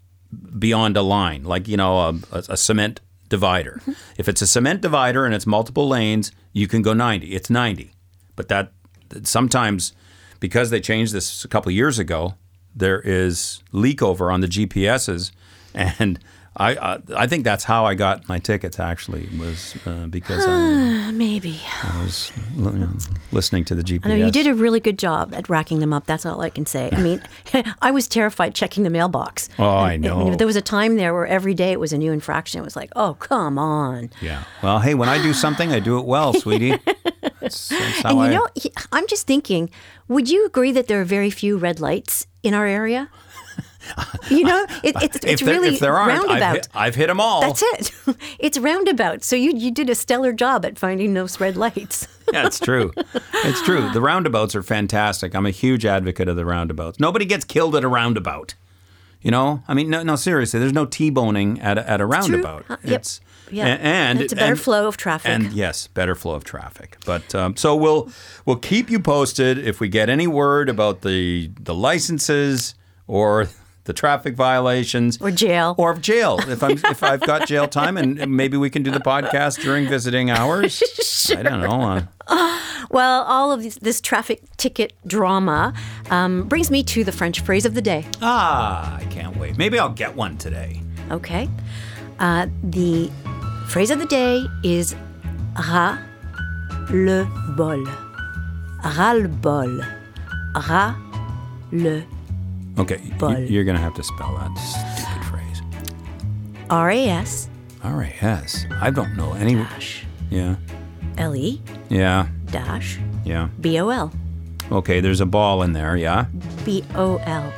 beyond 0.58 0.96
a 0.96 1.02
line, 1.02 1.44
like 1.44 1.68
you 1.68 1.76
know 1.76 1.98
a, 1.98 2.14
a, 2.32 2.44
a 2.50 2.56
cement 2.56 3.00
divider. 3.28 3.80
if 4.16 4.28
it's 4.28 4.42
a 4.42 4.46
cement 4.46 4.80
divider 4.80 5.24
and 5.24 5.34
it's 5.34 5.46
multiple 5.46 5.88
lanes, 5.88 6.32
you 6.52 6.68
can 6.68 6.82
go 6.82 6.92
90. 6.92 7.34
It's 7.34 7.50
90. 7.50 7.92
But 8.36 8.48
that 8.48 8.72
sometimes 9.22 9.92
because 10.40 10.70
they 10.70 10.80
changed 10.80 11.12
this 11.12 11.44
a 11.44 11.48
couple 11.48 11.70
of 11.70 11.74
years 11.74 11.98
ago, 11.98 12.34
there 12.74 13.00
is 13.00 13.62
leak 13.72 14.02
over 14.02 14.30
on 14.30 14.40
the 14.40 14.48
GPSs, 14.48 15.30
and 15.74 16.18
I 16.56 16.70
I, 16.76 16.98
I 17.16 17.26
think 17.26 17.44
that's 17.44 17.64
how 17.64 17.84
I 17.84 17.94
got 17.94 18.28
my 18.28 18.38
tickets. 18.38 18.78
Actually, 18.78 19.28
was 19.38 19.74
uh, 19.86 20.06
because 20.06 20.44
I, 20.46 21.08
Uh, 21.08 21.12
maybe. 21.12 21.60
I 21.82 22.02
was 22.02 22.30
you 22.56 22.70
know, 22.70 22.88
listening 23.32 23.64
to 23.66 23.74
the 23.74 23.82
GPS. 23.82 24.06
I 24.06 24.08
know 24.10 24.26
you 24.26 24.30
did 24.30 24.46
a 24.46 24.54
really 24.54 24.80
good 24.80 24.98
job 24.98 25.34
at 25.34 25.48
racking 25.48 25.80
them 25.80 25.92
up. 25.92 26.06
That's 26.06 26.24
all 26.24 26.40
I 26.40 26.50
can 26.50 26.66
say. 26.66 26.90
I 26.92 27.00
mean, 27.00 27.22
I 27.82 27.90
was 27.90 28.06
terrified 28.08 28.54
checking 28.54 28.84
the 28.84 28.90
mailbox. 28.90 29.48
Oh, 29.58 29.68
I 29.68 29.96
know. 29.96 30.28
and 30.28 30.38
there 30.38 30.46
was 30.46 30.56
a 30.56 30.62
time 30.62 30.96
there 30.96 31.12
where 31.12 31.26
every 31.26 31.54
day 31.54 31.72
it 31.72 31.80
was 31.80 31.92
a 31.92 31.98
new 31.98 32.12
infraction. 32.12 32.60
It 32.60 32.64
was 32.64 32.76
like, 32.76 32.90
oh, 32.96 33.14
come 33.14 33.58
on. 33.58 34.10
Yeah. 34.20 34.44
Well, 34.62 34.78
hey, 34.80 34.94
when 34.94 35.08
I 35.08 35.20
do 35.22 35.32
something, 35.32 35.72
I 35.72 35.80
do 35.80 35.98
it 35.98 36.04
well, 36.06 36.32
sweetie. 36.44 36.78
That's, 37.40 37.68
that's 37.68 38.04
And 38.04 38.14
you 38.16 38.22
I. 38.22 38.30
know, 38.34 38.48
I'm 38.92 39.06
just 39.08 39.26
thinking, 39.26 39.70
would 40.08 40.30
you 40.30 40.46
agree 40.46 40.72
that 40.72 40.86
there 40.86 41.00
are 41.00 41.04
very 41.04 41.30
few 41.30 41.56
red 41.58 41.80
lights 41.80 42.26
in 42.42 42.54
our 42.54 42.66
area? 42.66 43.08
You 44.30 44.44
know, 44.44 44.66
it, 44.82 44.94
it's, 45.02 45.18
it's 45.24 45.42
there, 45.42 45.60
really 45.60 45.78
aren't, 45.80 45.82
I've 45.82 46.08
roundabout. 46.28 46.54
hit, 46.54 46.68
I've 46.74 46.94
hit 46.94 47.06
them 47.08 47.20
all. 47.20 47.40
That's 47.42 47.62
it. 47.62 47.92
It's 48.38 48.58
roundabout. 48.58 49.24
So 49.24 49.36
you 49.36 49.52
you 49.56 49.70
did 49.70 49.88
a 49.90 49.94
stellar 49.94 50.32
job 50.32 50.64
at 50.64 50.78
finding 50.78 51.14
those 51.14 51.40
red 51.40 51.56
lights. 51.56 52.06
yeah, 52.32 52.46
it's 52.46 52.58
true. 52.60 52.92
It's 53.44 53.62
true. 53.62 53.90
The 53.92 54.00
roundabouts 54.00 54.54
are 54.54 54.62
fantastic. 54.62 55.34
I'm 55.34 55.46
a 55.46 55.50
huge 55.50 55.84
advocate 55.86 56.28
of 56.28 56.36
the 56.36 56.44
roundabouts. 56.44 57.00
Nobody 57.00 57.24
gets 57.24 57.44
killed 57.44 57.74
at 57.76 57.84
a 57.84 57.88
roundabout. 57.88 58.54
You 59.22 59.30
know, 59.30 59.62
I 59.66 59.72
mean, 59.74 59.88
no, 59.88 60.02
no, 60.02 60.16
seriously. 60.16 60.60
There's 60.60 60.74
no 60.74 60.84
T-boning 60.84 61.58
at 61.62 61.78
a, 61.78 61.88
at 61.90 62.00
a 62.02 62.06
roundabout. 62.06 62.66
Uh, 62.68 62.76
yep. 62.84 63.00
It's 63.00 63.20
Yeah. 63.50 63.66
a- 63.68 63.78
and 63.78 64.20
It's 64.20 64.34
a 64.34 64.36
better 64.36 64.52
and- 64.52 64.60
flow 64.60 64.86
of 64.86 64.98
traffic. 64.98 65.30
And 65.30 65.50
yes, 65.54 65.86
better 65.86 66.14
flow 66.14 66.34
of 66.34 66.44
traffic. 66.44 66.98
But 67.06 67.34
um, 67.34 67.56
so 67.56 67.74
we'll 67.74 68.10
we'll 68.44 68.56
keep 68.56 68.90
you 68.90 69.00
posted 69.00 69.56
if 69.58 69.80
we 69.80 69.88
get 69.88 70.10
any 70.10 70.26
word 70.26 70.68
about 70.68 71.00
the 71.00 71.50
the 71.58 71.74
licenses 71.74 72.74
or 73.06 73.48
the 73.84 73.92
traffic 73.92 74.34
violations 74.34 75.18
Or 75.20 75.30
jail. 75.30 75.74
or 75.78 75.94
jail. 75.94 76.38
If 76.48 76.62
I'm 76.62 76.72
if 76.72 77.02
I've 77.02 77.20
got 77.20 77.46
jail 77.46 77.66
time 77.68 77.96
and 77.96 78.34
maybe 78.36 78.56
we 78.56 78.70
can 78.70 78.82
do 78.82 78.90
the 78.90 79.00
podcast 79.00 79.60
during 79.62 79.88
visiting 79.88 80.30
hours. 80.30 80.82
I 81.36 81.42
don't 81.42 81.60
know. 81.60 82.02
Uh, 82.26 82.60
Well, 82.90 83.22
all 83.24 83.50
of 83.52 83.62
this, 83.62 83.76
this 83.76 84.00
traffic 84.00 84.40
ticket 84.56 84.92
drama 85.06 85.72
um, 86.10 86.48
brings 86.48 86.70
me 86.70 86.82
to 86.84 87.02
the 87.04 87.12
French 87.12 87.40
phrase 87.40 87.64
of 87.66 87.74
the 87.74 87.82
day. 87.82 88.06
ah, 88.22 88.96
I 88.96 89.04
can't 89.06 89.36
wait. 89.36 89.56
Maybe 89.58 89.78
I'll 89.78 89.88
get 90.04 90.14
one 90.14 90.36
today. 90.38 90.80
Okay. 91.10 91.48
Uh, 92.18 92.46
the 92.62 93.10
phrase 93.68 93.90
of 93.90 93.98
the 93.98 94.06
day 94.06 94.44
is 94.62 94.94
ras 95.56 95.98
le 96.90 97.24
bol. 97.56 97.84
Ras 98.84 99.14
le 99.16 99.28
bol. 99.28 99.80
Ras 100.54 100.94
le 101.72 102.04
Okay, 102.78 103.00
you're 103.48 103.64
gonna 103.64 103.78
have 103.78 103.94
to 103.94 104.02
spell 104.02 104.34
that 104.36 104.54
stupid 104.58 105.24
phrase. 105.26 105.62
R 106.70 106.90
A 106.90 107.06
S 107.08 107.48
All 107.84 107.92
right, 107.92 108.14
yes. 108.20 108.66
Don't 108.94 109.16
know 109.16 109.32
any. 109.34 109.54
dash 109.54 110.04
Yeah, 110.30 110.56
L 111.18 111.36
E 111.36 111.62
yeah, 111.88 112.26
dash 112.46 112.98
yeah. 113.24 113.48
B 113.60 113.78
O 113.78 113.90
L. 113.90 114.12
Okay, 114.72 115.00
there's 115.00 115.20
a 115.20 115.26
ball 115.26 115.62
in 115.62 115.72
there. 115.72 115.96
Yeah. 115.96 116.26
B 116.64 116.82
O 116.94 117.16
L. 117.18 117.52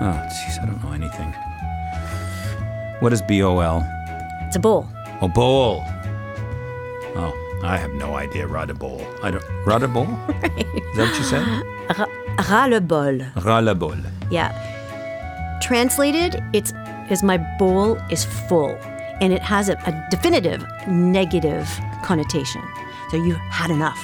Oh, 0.00 0.04
jeez, 0.04 0.62
I 0.62 0.66
don't 0.66 0.82
know 0.82 0.92
anything. 0.92 1.32
What 3.00 3.12
is 3.12 3.20
B 3.22 3.42
O 3.42 3.58
L? 3.58 3.84
It's 4.46 4.56
a 4.56 4.60
bowl. 4.60 4.86
A 5.20 5.28
bowl. 5.28 5.82
Oh, 7.14 7.32
I 7.62 7.76
have 7.76 7.92
no 7.92 8.14
idea. 8.14 8.46
Rada 8.46 8.74
bowl. 8.74 9.04
I 9.22 9.30
don't. 9.30 9.44
Rada 9.66 9.88
bowl? 9.88 10.04
Is 10.04 10.96
that 10.96 11.08
what 11.08 11.16
you 11.18 11.24
said? 11.24 11.46
Ra- 11.98 12.06
Ras 12.38 12.68
le 12.68 12.80
bol. 12.80 13.18
Rala 13.36 13.78
bowl. 13.78 13.96
Yeah. 14.30 14.50
Translated, 15.60 16.42
it's 16.52 16.72
is 17.10 17.22
my 17.22 17.36
bowl 17.58 17.98
is 18.10 18.24
full, 18.24 18.76
and 19.20 19.32
it 19.32 19.42
has 19.42 19.68
a, 19.68 19.74
a 19.86 20.06
definitive 20.10 20.64
negative 20.88 21.68
connotation. 22.02 22.62
So 23.10 23.16
you've 23.16 23.36
had 23.50 23.70
enough. 23.70 24.02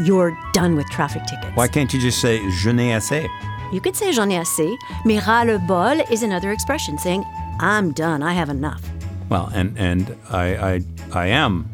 You're 0.00 0.36
done 0.52 0.76
with 0.76 0.88
traffic 0.90 1.24
tickets. 1.26 1.54
Why 1.54 1.68
can't 1.68 1.92
you 1.92 2.00
just 2.00 2.20
say 2.20 2.38
je 2.50 2.72
n'ai 2.72 2.92
assez? 2.92 3.28
You 3.72 3.80
could 3.80 3.94
say 3.96 4.12
j'en 4.12 4.30
ai 4.32 4.40
assez, 4.40 4.76
mais 5.04 5.20
ras 5.26 5.44
le 5.44 5.58
bol 5.58 6.00
is 6.10 6.22
another 6.22 6.50
expression 6.50 6.98
saying 6.98 7.24
I'm 7.60 7.92
done. 7.92 8.22
I 8.22 8.32
have 8.32 8.48
enough. 8.48 8.82
Well, 9.28 9.48
and 9.54 9.78
and 9.78 10.16
I 10.30 10.56
I 10.56 10.82
I 11.12 11.26
am 11.28 11.68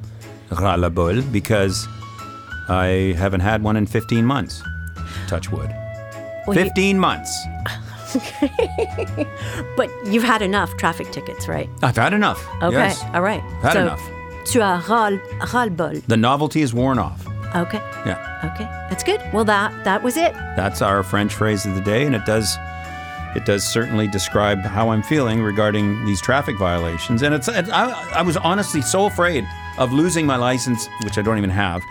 rala 0.51 0.91
bowl 0.93 1.23
because 1.33 1.87
I 2.69 3.15
haven't 3.17 3.41
had 3.41 3.63
one 3.63 3.77
in 3.77 3.87
15 3.87 4.25
months. 4.27 4.63
Touch 5.27 5.51
wood. 5.51 5.71
Well, 6.47 6.57
you- 6.57 6.65
15 6.65 6.99
months. 6.99 7.47
but 9.77 9.91
you've 10.07 10.23
had 10.23 10.43
enough 10.43 10.77
traffic 10.77 11.11
tickets, 11.11 11.49
right? 11.49 11.69
I've 11.83 11.97
had 11.97 12.15
enough. 12.15 12.47
Okay. 12.63 12.77
Yes. 12.77 13.03
All 13.13 13.23
right. 13.23 13.43
Had 13.63 13.73
so, 13.75 13.83
enough. 13.83 14.11
Tu 14.47 14.63
as 14.63 14.89
ras, 14.89 15.19
ras 15.53 15.69
bol. 15.71 15.93
The 16.07 16.17
novelty 16.17 16.63
is 16.63 16.73
worn 16.73 16.99
off. 16.99 17.27
Okay. 17.55 17.79
Yeah. 18.07 18.53
Okay. 18.55 18.65
That's 18.89 19.03
good. 19.03 19.21
Well, 19.33 19.45
that 19.45 19.85
that 19.85 20.03
was 20.03 20.17
it. 20.17 20.33
That's 20.57 20.83
our 20.83 21.03
French 21.03 21.35
phrase 21.35 21.67
of 21.67 21.75
the 21.75 21.81
day, 21.81 22.07
and 22.07 22.15
it 22.15 22.25
does 22.25 22.57
it 23.35 23.45
does 23.45 23.65
certainly 23.65 24.09
describe 24.09 24.61
how 24.61 24.91
I'm 24.91 25.03
feeling 25.03 25.43
regarding 25.43 26.05
these 26.07 26.21
traffic 26.21 26.57
violations. 26.59 27.23
And 27.23 27.35
it's 27.35 27.49
it, 27.49 27.69
I, 27.69 27.91
I 28.15 28.23
was 28.23 28.37
honestly 28.37 28.83
so 28.83 29.07
afraid 29.07 29.47
of 29.79 29.93
losing 29.93 30.27
my 30.27 30.37
license, 30.37 30.89
which 31.05 31.19
I 31.19 31.23
don't 31.23 31.39
even 31.39 31.51
have, 31.51 31.83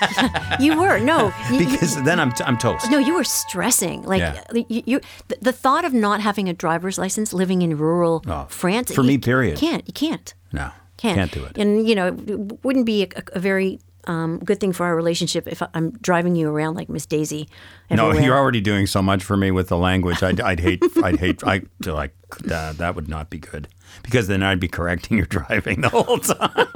You 0.60 0.78
were 0.78 0.98
no. 1.00 1.32
you- 1.52 1.58
because 1.58 2.00
then 2.02 2.20
I'm 2.20 2.32
I'm 2.44 2.56
toast. 2.58 2.90
No, 2.90 2.98
you 2.98 3.14
were 3.14 3.24
stressing. 3.24 4.02
Like 4.04 4.20
Yeah. 4.20 4.42
you, 4.68 4.82
you 4.86 5.00
the, 5.40 5.52
thought 5.52 5.84
of 5.84 5.92
not 5.92 6.20
having 6.20 6.48
a 6.48 6.52
driver's 6.52 6.98
license, 6.98 7.32
living 7.32 7.62
in 7.62 7.76
rural 7.76 8.22
Oh, 8.26 8.46
France. 8.48 8.92
for 8.94 9.02
me, 9.02 9.18
period. 9.18 9.60
You 9.60 9.68
Can't 9.68 9.86
you 9.86 9.92
can't 9.94 10.34
No, 10.52 10.70
can't 10.96 11.16
can't 11.16 11.32
do 11.32 11.44
it. 11.44 11.58
And 11.58 11.88
you 11.88 11.94
know, 11.94 12.08
it 12.08 12.64
wouldn't 12.64 12.86
be 12.86 13.02
a, 13.04 13.08
a 13.32 13.38
very 13.40 13.78
um, 14.06 14.38
good 14.38 14.60
thing 14.60 14.72
for 14.72 14.86
our 14.86 14.96
relationship 14.96 15.46
if 15.46 15.62
I'm 15.74 15.92
driving 15.92 16.36
you 16.36 16.48
around 16.48 16.74
like 16.74 16.88
Miss 16.88 17.06
Daisy. 17.06 17.48
No, 17.90 18.12
you're 18.12 18.36
already 18.36 18.60
doing 18.60 18.86
so 18.86 19.02
much 19.02 19.22
for 19.22 19.36
me 19.36 19.50
with 19.50 19.68
the 19.68 19.78
language. 19.78 20.22
I'd, 20.22 20.40
I'd 20.40 20.60
hate, 20.60 20.82
I'd 21.02 21.18
hate, 21.18 21.42
I 21.44 21.62
like 21.84 22.14
that. 22.44 22.78
That 22.78 22.94
would 22.94 23.08
not 23.08 23.30
be 23.30 23.38
good 23.38 23.68
because 24.02 24.26
then 24.26 24.42
I'd 24.42 24.60
be 24.60 24.68
correcting 24.68 25.16
your 25.16 25.26
driving 25.26 25.80
the 25.80 25.88
whole 25.90 26.18
time. 26.18 26.68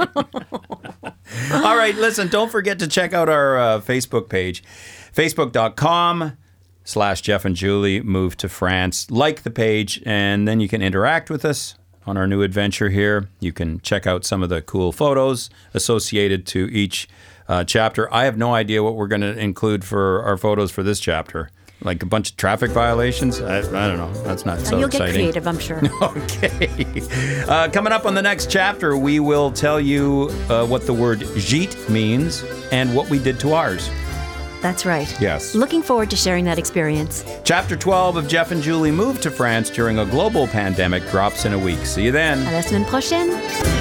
All 1.64 1.76
right, 1.76 1.94
listen. 1.94 2.28
Don't 2.28 2.50
forget 2.50 2.78
to 2.80 2.86
check 2.86 3.12
out 3.12 3.28
our 3.28 3.58
uh, 3.58 3.80
Facebook 3.80 4.28
page, 4.28 4.62
facebook.com 5.14 6.36
slash 6.84 7.20
Jeff 7.20 7.44
and 7.44 7.54
Julie 7.54 8.00
move 8.00 8.36
to 8.38 8.48
France. 8.48 9.10
Like 9.10 9.42
the 9.42 9.50
page, 9.50 10.02
and 10.04 10.48
then 10.48 10.60
you 10.60 10.68
can 10.68 10.82
interact 10.82 11.30
with 11.30 11.44
us 11.44 11.74
on 12.08 12.16
our 12.16 12.26
new 12.26 12.42
adventure 12.42 12.88
here. 12.88 13.28
You 13.38 13.52
can 13.52 13.80
check 13.80 14.06
out 14.06 14.24
some 14.24 14.42
of 14.42 14.48
the 14.48 14.62
cool 14.62 14.92
photos 14.92 15.50
associated 15.74 16.46
to 16.46 16.66
each 16.72 17.06
uh, 17.48 17.64
chapter. 17.64 18.12
I 18.12 18.24
have 18.24 18.38
no 18.38 18.54
idea 18.54 18.82
what 18.82 18.96
we're 18.96 19.08
going 19.08 19.20
to 19.20 19.38
include 19.38 19.84
for 19.84 20.22
our 20.22 20.36
photos 20.38 20.70
for 20.70 20.82
this 20.82 21.00
chapter. 21.00 21.50
Like 21.80 22.02
a 22.02 22.06
bunch 22.06 22.30
of 22.30 22.36
traffic 22.36 22.72
violations? 22.72 23.40
I, 23.40 23.58
I 23.58 23.60
don't 23.62 23.98
know. 23.98 24.12
That's 24.24 24.44
not 24.44 24.58
so 24.60 24.78
You'll 24.78 24.88
exciting. 24.88 25.14
get 25.14 25.20
creative, 25.20 25.46
I'm 25.46 25.58
sure. 25.58 25.80
Okay. 26.02 27.42
Uh, 27.46 27.68
coming 27.70 27.92
up 27.92 28.04
on 28.04 28.14
the 28.14 28.22
next 28.22 28.50
chapter, 28.50 28.96
we 28.96 29.20
will 29.20 29.52
tell 29.52 29.78
you 29.80 30.30
uh, 30.48 30.66
what 30.66 30.86
the 30.86 30.92
word 30.94 31.20
gîte 31.20 31.88
means 31.88 32.42
and 32.72 32.94
what 32.96 33.08
we 33.10 33.18
did 33.18 33.38
to 33.40 33.52
ours. 33.52 33.90
That's 34.60 34.84
right. 34.84 35.08
Yes. 35.20 35.54
Looking 35.54 35.82
forward 35.82 36.10
to 36.10 36.16
sharing 36.16 36.44
that 36.44 36.58
experience. 36.58 37.24
Chapter 37.44 37.76
12 37.76 38.16
of 38.16 38.28
Jeff 38.28 38.50
and 38.50 38.62
Julie 38.62 38.90
Moved 38.90 39.22
to 39.22 39.30
France 39.30 39.70
During 39.70 39.98
a 39.98 40.06
Global 40.06 40.46
Pandemic 40.46 41.08
drops 41.10 41.44
in 41.44 41.52
a 41.52 41.58
week. 41.58 41.84
See 41.86 42.04
you 42.04 42.12
then. 42.12 42.38
À 42.46 42.52
la 42.52 42.60
semaine 42.60 42.84
prochaine. 42.84 43.77